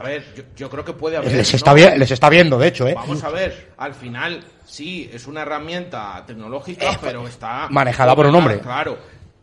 [0.00, 1.32] A ver, yo, yo creo que puede haber.
[1.32, 1.56] Les ¿no?
[1.56, 2.94] está, vi- les está viendo, de hecho, ¿eh?
[2.94, 7.68] Vamos a ver, al final, sí, es una herramienta tecnológica, pero está...
[7.70, 8.58] manejada por un hombre.
[8.58, 8.98] Claro,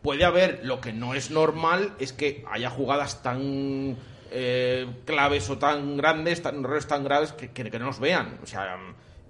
[0.06, 3.96] puede haber, lo que no es normal es que haya jugadas tan
[4.30, 8.38] eh, claves o tan grandes, tan errores tan graves que, que, que no nos vean.
[8.40, 8.76] O sea,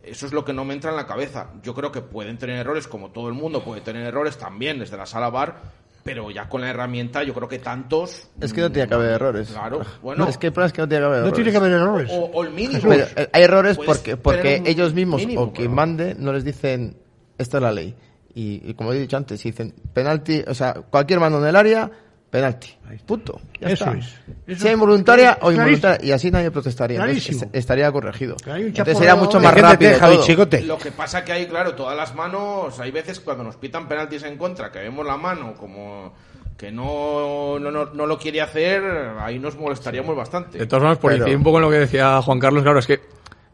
[0.03, 1.49] eso es lo que no me entra en la cabeza.
[1.62, 4.99] Yo creo que pueden tener errores, como todo el mundo puede tener errores también desde
[4.99, 5.57] la sala bar,
[6.05, 8.29] pero ya con la herramienta yo creo que tantos...
[8.39, 9.49] Es que no tiene que haber errores.
[9.49, 10.24] Claro, bueno...
[10.24, 11.35] No, es que el problema es que no tiene que haber No errores.
[11.37, 12.11] tiene que haber errores.
[12.12, 12.81] O, o el mínimo.
[12.87, 16.99] Pero, eh, hay errores porque, porque ellos mismos mínimo, o quien mande no les dicen
[17.39, 17.95] esta es la ley.
[18.37, 21.57] Y, y como he dicho antes, si dicen penalti, o sea, cualquier mano en el
[21.57, 21.91] área,
[22.30, 22.68] penalti.
[23.07, 23.41] Punto.
[23.61, 23.97] Ya Eso está.
[23.99, 24.07] es.
[24.47, 26.07] Eso sea es involuntaria o involuntaria.
[26.07, 26.99] Y así nadie protestaría.
[26.99, 27.47] Entonces, Clarísimo.
[27.51, 28.37] est- estaría corregido.
[28.47, 29.99] Entonces sería mucho más rápido.
[29.99, 30.24] Javi todo.
[30.26, 30.61] Chicote.
[30.62, 34.22] Lo que pasa que hay, claro, todas las manos, hay veces cuando nos pitan penaltis
[34.24, 36.12] en contra, que vemos la mano como
[36.59, 38.82] que no, no, no, no lo quiere hacer,
[39.18, 40.59] ahí nos molestaríamos bastante.
[40.59, 42.78] De todas formas, por Pero- incidir un poco en lo que decía Juan Carlos, claro,
[42.78, 43.01] es que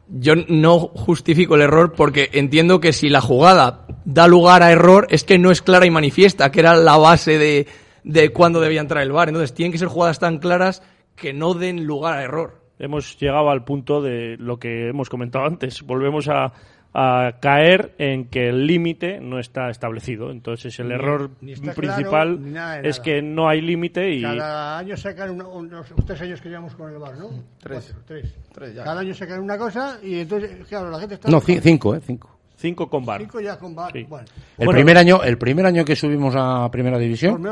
[0.08, 5.06] yo no justifico el error porque entiendo que si la jugada da lugar a error
[5.10, 7.66] es que no es clara y manifiesta, que era la base de,
[8.04, 9.28] de cuándo debía entrar el VAR.
[9.28, 10.82] Entonces tienen que ser jugadas tan claras
[11.16, 12.62] que no den lugar a error.
[12.78, 15.82] Hemos llegado al punto de lo que hemos comentado antes.
[15.82, 16.52] Volvemos a,
[16.94, 20.32] a caer en que el límite no está establecido.
[20.32, 24.78] Entonces el Ni- error ni principal claro, nada es que no hay límite y Cada
[24.78, 27.28] año sacan una- unos tres años que llevamos con el bar, ¿no?
[27.60, 27.84] Tres.
[27.94, 28.34] Cuatro, tres.
[28.52, 28.82] Tres ya.
[28.84, 31.30] Cada año sacan una cosa y entonces, claro, la gente está.
[31.30, 32.00] No, ci- cinco, ¿eh?
[32.04, 32.36] Cinco.
[32.62, 33.20] Cinco con bar.
[33.20, 33.92] Cinco ya con bar.
[33.92, 34.04] Sí.
[34.08, 34.24] Bueno,
[34.56, 34.72] El Bueno.
[34.78, 37.42] primer año, el primer año que subimos a Primera División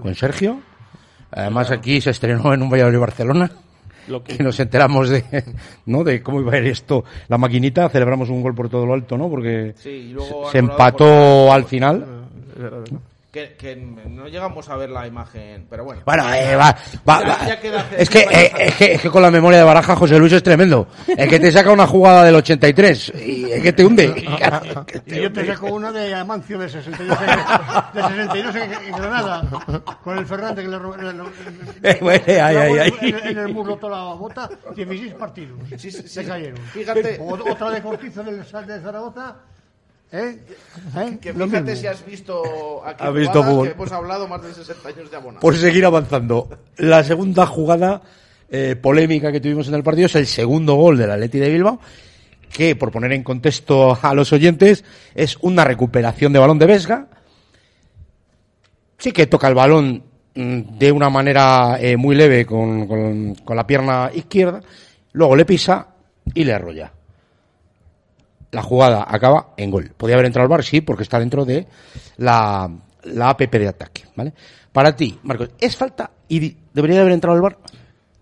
[0.00, 0.60] con Sergio,
[1.30, 3.50] además aquí se estrenó en un Valladolid Barcelona,
[4.08, 5.24] Lo que- que nos enteramos de,
[5.86, 6.02] ¿no?
[6.04, 9.18] de cómo iba a ir esto, la maquinita, celebramos un gol por todo lo alto,
[9.18, 9.28] ¿no?
[9.28, 11.04] Porque Sí, y luego se empató
[11.46, 12.06] por- al final.
[13.30, 16.02] Que, que no llegamos a ver la imagen, pero bueno.
[16.04, 16.76] Bueno, eh, va,
[17.08, 17.46] va, Ya- va.
[17.46, 19.94] ya queda hacer es, que, eh, es, que, es que con la memoria de Baraja
[19.94, 20.88] José Luis es tremendo.
[21.06, 24.06] Es que te saca una jugada del 83 y es que te hunde.
[25.06, 29.42] Y yo te saco una de Amancio de 62, en- de 62 en, Granada,
[30.02, 30.96] con el Ferrante que le robó.
[31.82, 32.92] Eh.
[33.02, 35.58] En, en el muslo toda la bota, 16 partidos.
[35.76, 36.24] Sí, sí, se sí.
[36.28, 36.58] cayeron.
[36.72, 39.36] Fíjate- O- otra de Cortizo del Sal de Zaragoza.
[40.12, 40.38] ¿Eh?
[40.96, 41.18] ¿Eh?
[41.20, 44.88] Que fíjate si has visto aquí Ha visto jugadas que hemos hablado más de 60
[44.88, 45.40] años de abonado.
[45.40, 46.48] Por seguir avanzando.
[46.78, 48.02] La segunda jugada
[48.50, 51.80] eh, polémica que tuvimos en el partido es el segundo gol del Atleti de Bilbao,
[52.52, 54.84] que, por poner en contexto a los oyentes,
[55.14, 57.06] es una recuperación de balón de Vesga.
[58.98, 60.02] Sí que toca el balón
[60.34, 64.60] mm, de una manera eh, muy leve con, con- con la pierna izquierda,
[65.12, 65.86] luego le pisa
[66.34, 66.92] y le arrolla.
[68.52, 69.92] La jugada acaba en gol.
[69.96, 70.64] ¿Podría haber entrado al bar?
[70.64, 71.66] Sí, porque está dentro de
[72.16, 72.70] la,
[73.04, 74.04] la APP de ataque.
[74.16, 74.32] ¿vale?
[74.72, 77.58] Para ti, Marcos, ¿es falta y debería de haber entrado al bar?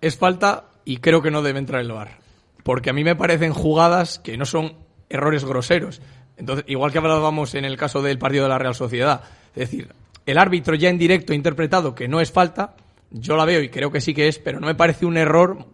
[0.01, 2.19] Es falta y creo que no debe entrar el VAR.
[2.63, 4.75] Porque a mí me parecen jugadas que no son
[5.11, 6.01] errores groseros.
[6.37, 9.23] Entonces, igual que hablábamos en el caso del partido de la Real Sociedad.
[9.55, 9.93] Es decir,
[10.25, 12.75] el árbitro ya en directo ha interpretado que no es falta.
[13.11, 15.67] Yo la veo y creo que sí que es, pero no me parece un error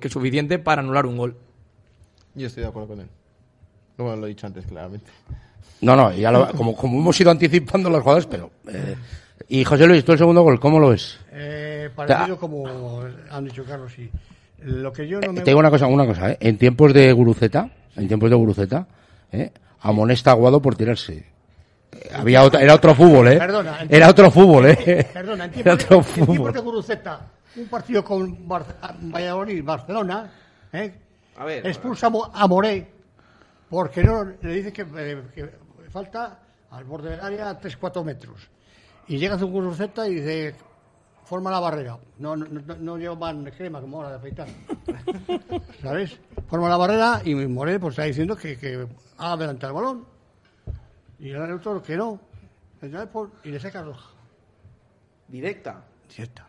[0.00, 1.36] que suficiente para anular un gol.
[2.34, 3.08] Yo estoy de acuerdo con él.
[3.96, 5.10] Como lo he dicho antes, claramente.
[5.80, 8.50] No, no, ya lo- como, como hemos ido anticipando las jugadas, pero...
[8.68, 8.96] eh,
[9.48, 11.18] y José Luis, tú el segundo gol, ¿cómo lo ves?
[11.32, 14.10] Eh, parecido como han dicho Carlos, sí.
[14.62, 15.40] Lo que yo no me.
[15.42, 16.38] Te digo una cosa, una cosa, ¿eh?
[16.40, 18.86] En tiempos de Guruceta, en tiempos de Guruceta,
[19.30, 19.52] ¿eh?
[19.80, 21.26] amonesta a Guado por tirarse.
[21.92, 23.36] Eh, Había otra- era otro fútbol, ¿eh?
[23.38, 25.06] Perdona, en era otro fútbol, ¿eh?
[25.12, 26.52] Perdona, en Era tiempos, otro de, en tiempos fútbol.
[26.54, 27.20] de Guruceta,
[27.56, 28.64] un partido con Bar-
[29.02, 30.32] Valladolid, Barcelona,
[30.72, 30.92] ¿eh?
[31.38, 32.86] A ver, expulsa a Mo- a Moré
[33.70, 35.50] porque no le dice que, eh, que
[35.90, 36.40] falta
[36.70, 38.48] al borde del área 3-4 metros.
[39.08, 40.54] Y llega a un Guruceta y dice,
[41.24, 41.98] forma la barrera.
[42.18, 44.48] No, no, no, no llevan crema como ahora de afeitar.
[45.82, 46.18] ¿Sabes?
[46.48, 48.86] Forma la barrera y Moré pues está diciendo que, que
[49.18, 50.06] ha adelantado el balón.
[51.18, 52.20] Y el otro que no.
[53.12, 54.10] Por- Y le saca roja.
[55.28, 55.82] Directa.
[56.08, 56.45] Directa.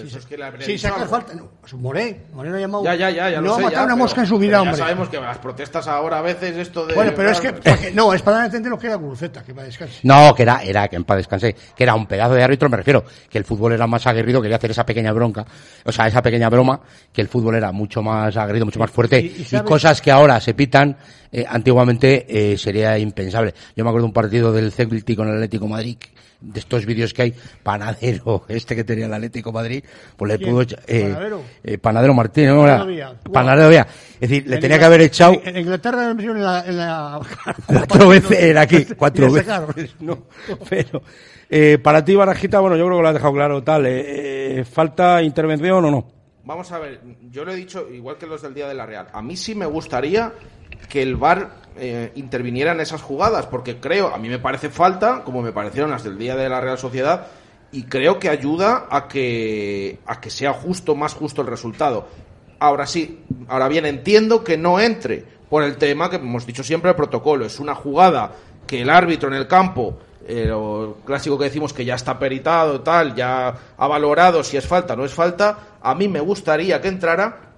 [0.00, 1.10] Pero Sí, eso es que le habría Sí, dicho saca algo.
[1.10, 1.34] falta.
[1.34, 2.22] No, Moré.
[2.32, 2.84] Moré lo ha llamado.
[2.84, 4.38] Ya, ya, ya, ya no lo ha sé, matado ya, una pero- mosca en su
[4.38, 4.76] vida, ya hombre.
[4.76, 6.94] sabemos que las protestas ahora a veces esto de...
[6.94, 9.42] Bueno, pero es que, para no, es para dar a entender lo que era Guruceta,
[9.42, 9.98] que va a descansar.
[10.02, 12.76] No, que era, era, que en paz descanse, que era un pedazo de árbitro, me
[12.76, 15.44] refiero, que el fútbol era más aguerrido, quería hacer esa pequeña bronca,
[15.84, 16.80] o sea, esa pequeña broma,
[17.12, 20.10] que el fútbol era mucho más aguerrido, mucho más fuerte, Y- y, y cosas que
[20.10, 20.96] ahora se pitan,
[21.32, 23.54] eh, antiguamente eh, sería impensable.
[23.76, 25.96] Yo me acuerdo de un partido del Celtic con el Atlético de Madrid,
[26.40, 29.84] de estos vídeos que hay, Panadero, este que tenía el Atlético de Madrid,
[30.16, 30.50] pues le ¿Quién?
[30.50, 31.42] pudo echar- eh, ¿Panadero?
[31.62, 32.62] eh, Panadero Martínez, ¿no?
[32.62, 33.20] Panadero Era- Vía.
[33.32, 33.86] Panadero Vía.
[34.20, 36.64] Es decir, le En tenía que haber echado En, en Inglaterra en la.
[36.66, 37.20] En la
[37.66, 39.94] cuatro veces era aquí, Y cuatro veces.
[40.00, 40.18] No,
[40.68, 41.02] pero
[41.48, 43.86] eh, para ti, Barajita, bueno, yo creo que lo has dejado claro, tal.
[43.86, 46.12] eh, eh, ¿Falta intervención o no?
[46.44, 49.08] Vamos a ver, yo lo he dicho igual que los del Día de la Real.
[49.12, 50.32] A mí sí me gustaría
[50.88, 51.50] que el VAR
[51.80, 55.90] eh, interviniera en esas jugadas, porque creo, a mí me parece falta, como me parecieron
[55.90, 57.26] las del Día de la Real Sociedad,
[57.72, 62.06] y creo que ayuda a que, a que sea justo, más justo el resultado.
[62.58, 66.90] Ahora sí, ahora bien, entiendo que no entre por el tema que hemos dicho siempre,
[66.90, 67.44] el protocolo.
[67.44, 68.32] Es una jugada
[68.66, 72.82] que el árbitro en el campo, eh, lo clásico que decimos que ya está peritado,
[72.82, 75.78] tal, ya ha valorado si es falta o no es falta.
[75.82, 77.49] A mí me gustaría que entrara,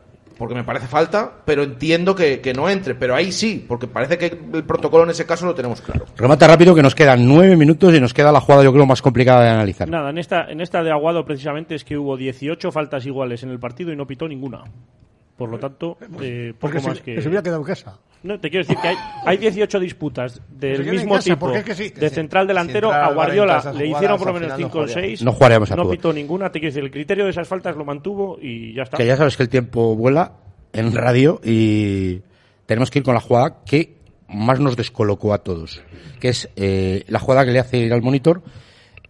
[0.42, 2.96] porque me parece falta, pero entiendo que, que no entre.
[2.96, 6.04] Pero ahí sí, porque parece que el protocolo en ese caso lo tenemos claro.
[6.16, 9.00] Remata rápido que nos quedan nueve minutos y nos queda la jugada, yo creo, más
[9.00, 9.88] complicada de analizar.
[9.88, 13.50] Nada, en esta, en esta de Aguado precisamente es que hubo 18 faltas iguales en
[13.50, 14.64] el partido y no pitó ninguna.
[15.36, 17.14] Por lo tanto, eh, poco Porque se, más que...
[17.14, 18.00] que se hubiera quedado en casa.
[18.22, 21.58] No, te quiero decir que hay, hay 18 disputas del en mismo casa, tipo porque
[21.58, 21.88] es que sí.
[21.90, 24.82] de central delantero a Guardiola le jugadas, hicieron por lo menos final no 5 o
[24.82, 25.18] jugaríamos.
[25.18, 27.84] 6 No jugaríamos a no ninguna te quiero decir el criterio de esas faltas lo
[27.84, 30.32] mantuvo y ya está Que ya sabes que el tiempo vuela
[30.72, 32.20] en radio y
[32.66, 33.96] tenemos que ir con la jugada que
[34.28, 35.82] más nos descolocó a todos,
[36.20, 38.42] que es eh, la jugada que le hace ir al monitor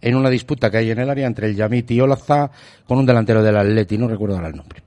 [0.01, 2.51] en una disputa que hay en el área entre el Yamit y Olaza
[2.85, 4.81] con un delantero del Atleti, no recuerdo ahora el nombre.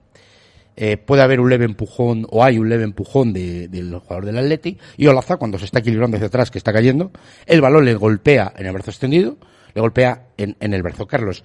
[0.77, 4.37] Eh, puede haber un leve empujón o hay un leve empujón de- del jugador del
[4.37, 7.12] Atleti y Olaza cuando se está equilibrando hacia atrás que está cayendo
[7.47, 9.39] el balón le golpea en el brazo extendido
[9.74, 11.45] le golpea en, en el brazo Carlos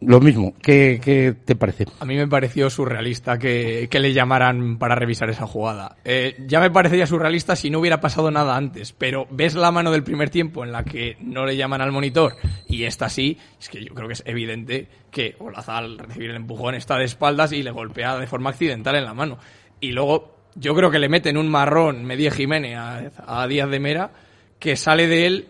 [0.00, 1.86] lo mismo ¿qué, te parece?
[2.00, 5.96] A mí me pareció surrealista que, le llamaran para revisar esa jugada.
[6.04, 9.90] Eh, ya me parecería surrealista si no hubiera pasado nada antes, pero ves la mano
[9.90, 12.36] del primer tiempo en la que no le llaman al monitor
[12.68, 16.36] y esta sí, es que yo creo que es evidente que Olaza al recibir el
[16.36, 19.38] empujón está de espaldas y le golpea de forma accidental en la mano.
[19.80, 22.78] Y luego yo creo que le meten un marrón Medie Jiménez
[23.18, 24.10] a Díaz de Mera
[24.58, 25.48] que sale de él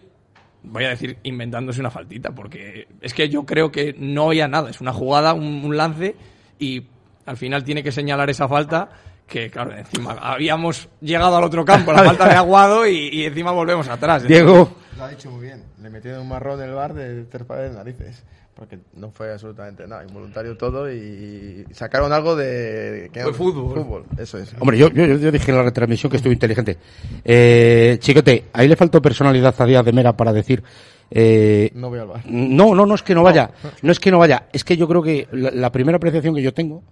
[0.62, 4.70] voy a decir inventándose una faltita, porque es que yo creo que no había nada,
[4.70, 6.16] es una jugada, un, un lance,
[6.58, 6.86] y
[7.26, 8.90] al final tiene que señalar esa falta,
[9.26, 13.52] que claro, encima habíamos llegado al otro campo, la falta de Aguado, y, y encima
[13.52, 14.24] volvemos atrás.
[14.26, 15.62] Diego Lo ha dicho muy bien.
[15.80, 18.24] Le metieron un marrón en el bar de tres pares de narices.
[18.60, 20.04] Porque no fue absolutamente nada.
[20.04, 23.10] Involuntario todo y sacaron algo de...
[23.10, 23.74] Fue fútbol.
[23.82, 24.54] Fútbol, eso es.
[24.60, 26.76] Hombre, yo, yo, yo dije en la retransmisión que estuve inteligente.
[27.24, 30.62] Eh, Chicote, ahí le faltó personalidad a Díaz de Mera para decir.
[31.10, 32.20] Eh, No voy al bar.
[32.26, 33.50] no, no, no es que no vaya.
[33.80, 34.44] No es que no vaya.
[34.52, 36.82] Es que yo creo que la, la primera apreciación que yo tengo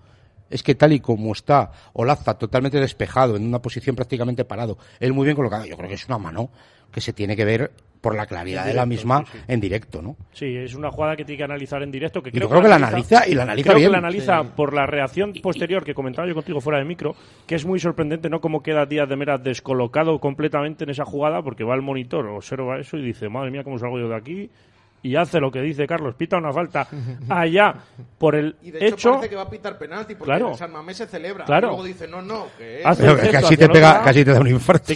[0.48, 5.12] es que tal y como está Olaza totalmente despejado, en una posición prácticamente parado, él
[5.12, 6.48] muy bien colocado, yo creo que es una mano
[6.90, 9.44] que se tiene que ver por la claridad En de la directo, misma sí, sí.
[9.48, 10.16] en directo, ¿no?
[10.32, 12.22] Sí, es una jugada que tiene que analizar en directo.
[12.22, 13.88] Que creo yo creo que la analiza y la analiza creo bien.
[13.88, 14.48] que la analiza Sí.
[14.56, 17.14] por la reacción posterior que comentaba yo contigo fuera de micro,
[17.46, 18.40] que es muy sorprendente, ¿no?
[18.40, 22.78] Cómo queda Díaz de Mera descolocado completamente en esa jugada, porque va al monitor, observa
[22.78, 24.50] eso y dice, madre mía, cómo salgo yo de aquí.
[25.00, 26.88] Y hace lo que dice Carlos, pita una falta
[27.28, 27.74] allá
[28.18, 29.10] por el Y de hecho, hecho.
[29.12, 30.48] parece que va a pitar penalti porque Claro.
[30.50, 31.44] en San Mamés se celebra.
[31.44, 31.68] Claro.
[31.68, 33.00] Y luego dice, no, no, que es...
[33.00, 34.04] El casi te el pega, lado.
[34.04, 34.92] casi te da un infarto.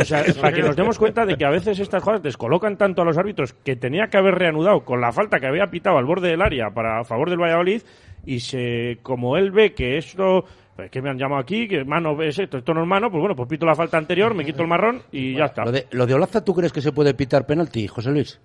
[0.00, 3.02] O sea, para que nos demos cuenta de que a veces estas jugadas descolocan tanto
[3.02, 6.04] a los árbitros que tenía que haber reanudado con la falta que había pitado al
[6.06, 7.82] borde del área para a favor del Valladolid
[8.24, 10.44] y se como él ve que esto
[10.76, 13.20] pues, que me han llamado aquí, que mano es esto, esto no es mano, pues
[13.20, 15.64] bueno, pues pito la falta anterior, me quito el marrón y ya está.
[15.64, 18.40] Lo de, lo de Olaza, ¿tú crees que se puede pitar penalti, José Luis?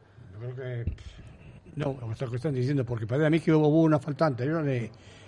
[1.75, 4.77] No, lo que están diciendo, porque parece a mí que hubo una falta anterior de.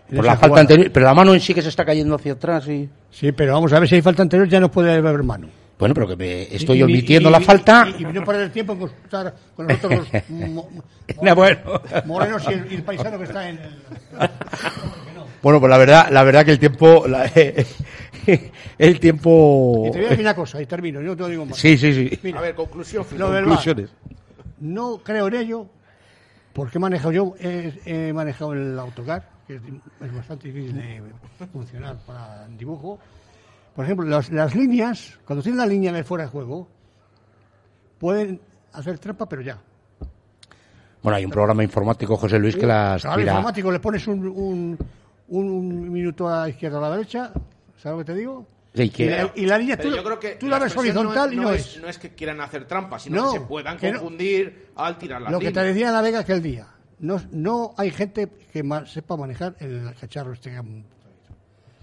[0.09, 0.61] en Por la falta jugada.
[0.61, 2.89] anterior, pero la mano en sí que se está cayendo hacia atrás y...
[3.11, 5.47] Sí, pero vamos a ver si hay falta anterior, ya no puede haber mano.
[5.77, 7.87] Bueno, pero que me estoy Y- omitiendo y- la y- falta.
[7.97, 10.83] Y, y no perder el tiempo en consultar con los otros mo- mo-
[11.21, 11.59] No, bueno.
[12.05, 13.69] morenos y el, y el paisano que está en el.
[15.41, 17.07] Bueno, pues la verdad, la verdad que el tiempo...
[17.07, 17.31] la-
[18.77, 19.85] el tiempo...
[19.87, 21.57] Y te voy a decir una cosa, y termino, yo no te lo digo más.
[21.57, 22.19] Sí, sí, sí.
[22.23, 23.43] Mira, A ver, conclusión final.
[23.45, 23.89] Conclusiones.
[24.59, 25.67] No creo en ello,
[26.53, 29.61] porque he manejado yo, he, he manejado el autocar, que es,
[30.01, 31.01] es bastante difícil de
[31.51, 32.99] funcionar para el dibujo.
[33.75, 36.67] Por ejemplo, las, las líneas, cuando tienes la línea de fuera de juego,
[37.97, 38.41] pueden
[38.73, 39.57] hacer trampa, pero ya.
[41.01, 43.21] Bueno, hay un programa informático, José Luis, que las tira.
[43.21, 44.77] informático le pones un, un,
[45.29, 47.31] un minuto a la izquierda o a la derecha,
[47.77, 48.45] ¿sabes lo que te digo?
[48.73, 51.33] Sí, que- y, la, y la línea tú, yo creo que tú la ves horizontal
[51.33, 51.81] y no es, es.
[51.81, 53.99] no es que quieran hacer trampas, sino No, que se puedan que no.
[53.99, 56.67] confundir al tirar las Lo que te decía la Vega aquel día.
[56.99, 60.51] No, no hay gente que ma- sepa manejar el cacharro este.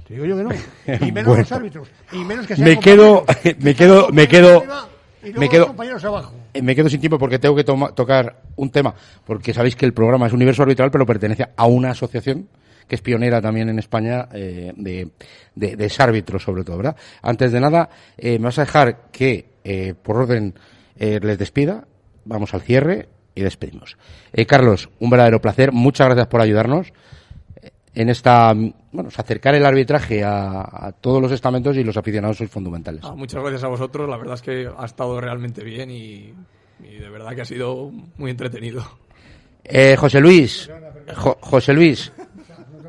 [0.07, 0.51] Te digo yo que no.
[1.07, 1.43] Y menos Bueno.
[1.43, 1.89] los árbitros.
[2.13, 3.25] Y menos que sean Me quedo,
[3.59, 4.89] me quedo, me quedo, Arriba
[5.23, 6.35] y luego me quedo, compañeros abajo.
[6.55, 9.85] eh, me quedo sin tiempo porque tengo que toma- tocar un tema, porque sabéis que
[9.87, 12.49] el programa es Universo Arbitral, pero pertenece a una asociación
[12.89, 15.09] que es pionera también en España eh, de,
[15.55, 16.97] de, de árbitros, sobre todo, ¿verdad?
[17.23, 20.55] Antes de nada, eh, me vas a dejar que, eh, por orden,
[20.97, 21.85] eh, les despida,
[22.25, 23.97] vamos al cierre y despedimos.
[24.33, 26.93] Eh, Carlos, un verdadero placer, muchas gracias por ayudarnos
[27.63, 32.37] eh, en esta, bueno, acercar el arbitraje a, a todos los estamentos y los aficionados
[32.39, 33.03] sois fundamentales.
[33.05, 36.33] Ah, muchas gracias a vosotros, la verdad es que ha estado realmente bien y,
[36.83, 38.85] y de verdad que ha sido muy entretenido.
[39.65, 40.71] Eh, José Luis,
[41.17, 42.13] Jo- José Luis.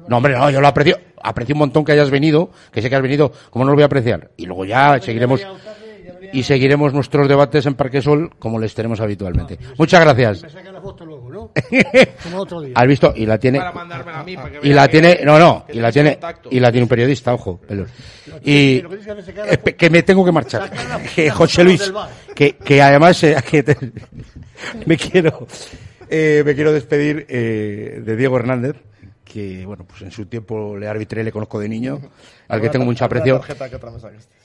[0.07, 2.95] No, hombre, no, yo lo aprecio, aprecio un montón que hayas venido, que sé que
[2.95, 4.31] has venido, ¿cómo no lo voy a apreciar?
[4.37, 5.41] Y luego ya seguiremos
[6.33, 9.57] y seguiremos nuestros debates en Parque Sol como les tenemos habitualmente.
[9.77, 10.43] Muchas gracias.
[10.43, 11.51] Me sacan la foto luego, ¿no?
[12.23, 12.73] Como otro día.
[12.75, 13.13] ¿Has visto?
[13.15, 15.65] Y la tiene Para mandármela a mí, para que y la que- tiene, no, no,
[15.69, 16.49] y la tiene contacto.
[16.51, 17.89] y la tiene un periodista, ojo, pelos.
[18.43, 20.69] Y que que eh, que me tengo que marchar.
[21.15, 21.93] Que José Luis,
[22.35, 23.77] que, que además eh, que te-
[24.85, 25.47] me quiero
[26.09, 28.75] eh, me quiero despedir eh, de Diego Hernández,
[29.27, 31.99] que bueno, pues en su tiempo le arbitré, le conozco de niño,
[32.47, 33.41] al que tengo mucho aprecio.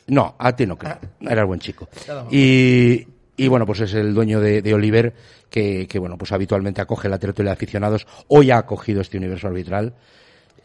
[0.08, 0.98] No, a ti no creo.
[1.20, 1.88] Eras buen chico.
[2.30, 3.06] Y,
[3.36, 5.14] y bueno, pues es el dueño de, de Oliver,
[5.48, 8.06] que, que bueno, pues habitualmente acoge la tertulia de aficionados.
[8.28, 9.94] Hoy ha acogido este universo arbitral.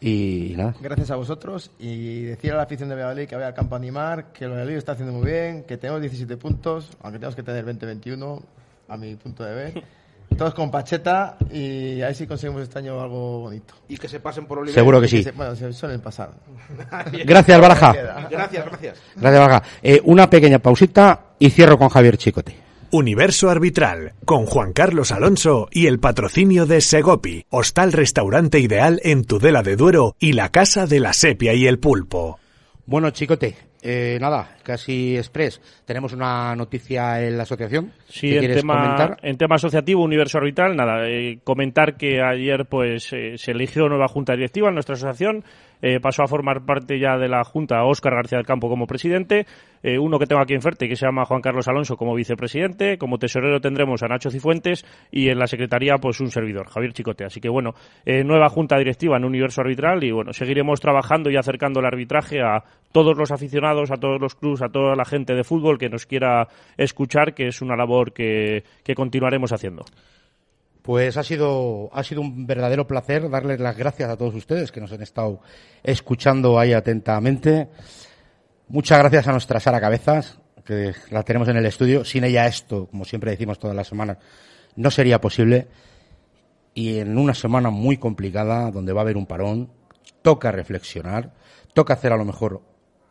[0.00, 0.76] Y nada.
[0.80, 3.78] Gracias a vosotros y decir a la afición de Valladolid que vaya al campo a
[3.78, 7.42] animar, que el Valladolid está haciendo muy bien, que tenemos 17 puntos, aunque tenemos que
[7.42, 8.40] tener 20-21,
[8.86, 9.84] a mi punto de ver.
[10.36, 13.74] Todos con Pacheta y a ver si conseguimos este año algo bonito.
[13.88, 14.74] Y que se pasen por Oliver.
[14.74, 15.22] Seguro que sí.
[15.22, 16.30] se- bueno, se suelen pasar.
[17.24, 17.92] Gracias, Baraja.
[18.30, 18.98] Gracias, gracias.
[19.16, 19.62] Gracias, Baraja.
[19.82, 22.56] Eh, una pequeña pausita y cierro con Javier Chicote.
[22.90, 29.24] Universo Arbitral, con Juan Carlos Alonso y el patrocinio de Segopi, hostal restaurante ideal en
[29.24, 32.38] Tudela de Duero y la Casa de la Sepia y el Pulpo.
[32.86, 35.62] Bueno, Chicote, eh, nada, casi express.
[35.86, 37.92] Tenemos una noticia en la asociación.
[38.06, 39.18] Sí, ¿Qué en tema, comentar?
[39.22, 44.08] en tema asociativo, universo arbitral, nada, eh, comentar que ayer pues eh, se eligió nueva
[44.08, 45.42] junta directiva en nuestra asociación,
[45.80, 49.46] eh, pasó a formar parte ya de la junta Óscar García del Campo como presidente,
[49.82, 52.98] eh, uno que tengo aquí en Ferte que se llama Juan Carlos Alonso como vicepresidente,
[52.98, 57.24] como tesorero tendremos a Nacho Cifuentes y en la secretaría pues un servidor, Javier Chicote.
[57.24, 61.36] Así que bueno, eh, nueva junta directiva en universo arbitral y bueno, seguiremos trabajando y
[61.36, 65.44] acercando el arbitraje a todos los aficionados, a todos los a toda la gente de
[65.44, 69.84] fútbol que nos quiera escuchar, que es una labor que, que continuaremos haciendo.
[70.82, 74.80] Pues ha sido, ha sido un verdadero placer darles las gracias a todos ustedes que
[74.80, 75.40] nos han estado
[75.82, 77.68] escuchando ahí atentamente.
[78.68, 82.04] Muchas gracias a nuestra Sara Cabezas, que la tenemos en el estudio.
[82.04, 84.18] Sin ella esto, como siempre decimos todas las semanas,
[84.76, 85.68] no sería posible.
[86.74, 89.70] Y en una semana muy complicada, donde va a haber un parón,
[90.22, 91.34] toca reflexionar,
[91.74, 92.62] toca hacer a lo mejor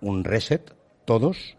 [0.01, 0.73] un reset,
[1.07, 1.55] todos,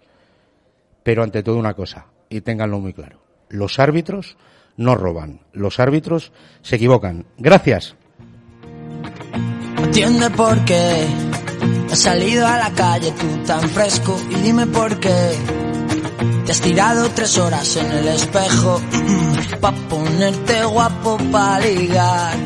[1.02, 3.18] pero ante todo una cosa, y ténganlo muy claro,
[3.48, 4.36] los árbitros
[4.76, 7.24] no roban, los árbitros se equivocan.
[7.38, 7.96] Gracias.
[9.82, 11.06] Atiende por qué
[11.90, 15.32] has salido a la calle tú tan fresco y dime por qué
[16.44, 18.80] te has tirado tres horas en el espejo
[19.62, 22.36] pa ponerte guapo pa ligar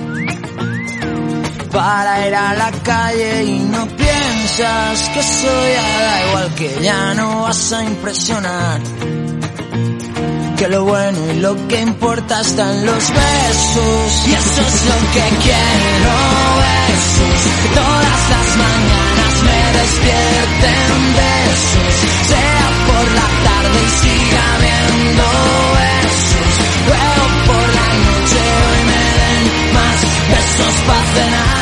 [1.72, 7.14] para ir a la calle y no piensas que eso ya da igual que ya
[7.14, 8.80] no vas a impresionar.
[10.58, 14.28] Que lo bueno y lo que importa está en los besos.
[14.28, 16.14] Y eso es lo que quiero
[16.62, 17.38] besos.
[17.74, 21.94] Todas las mañanas me despierten besos.
[22.28, 25.24] Sea por la tarde y siga habiendo
[25.80, 26.52] besos.
[26.86, 29.98] Luego por la noche hoy me den más
[30.32, 31.61] besos para cenar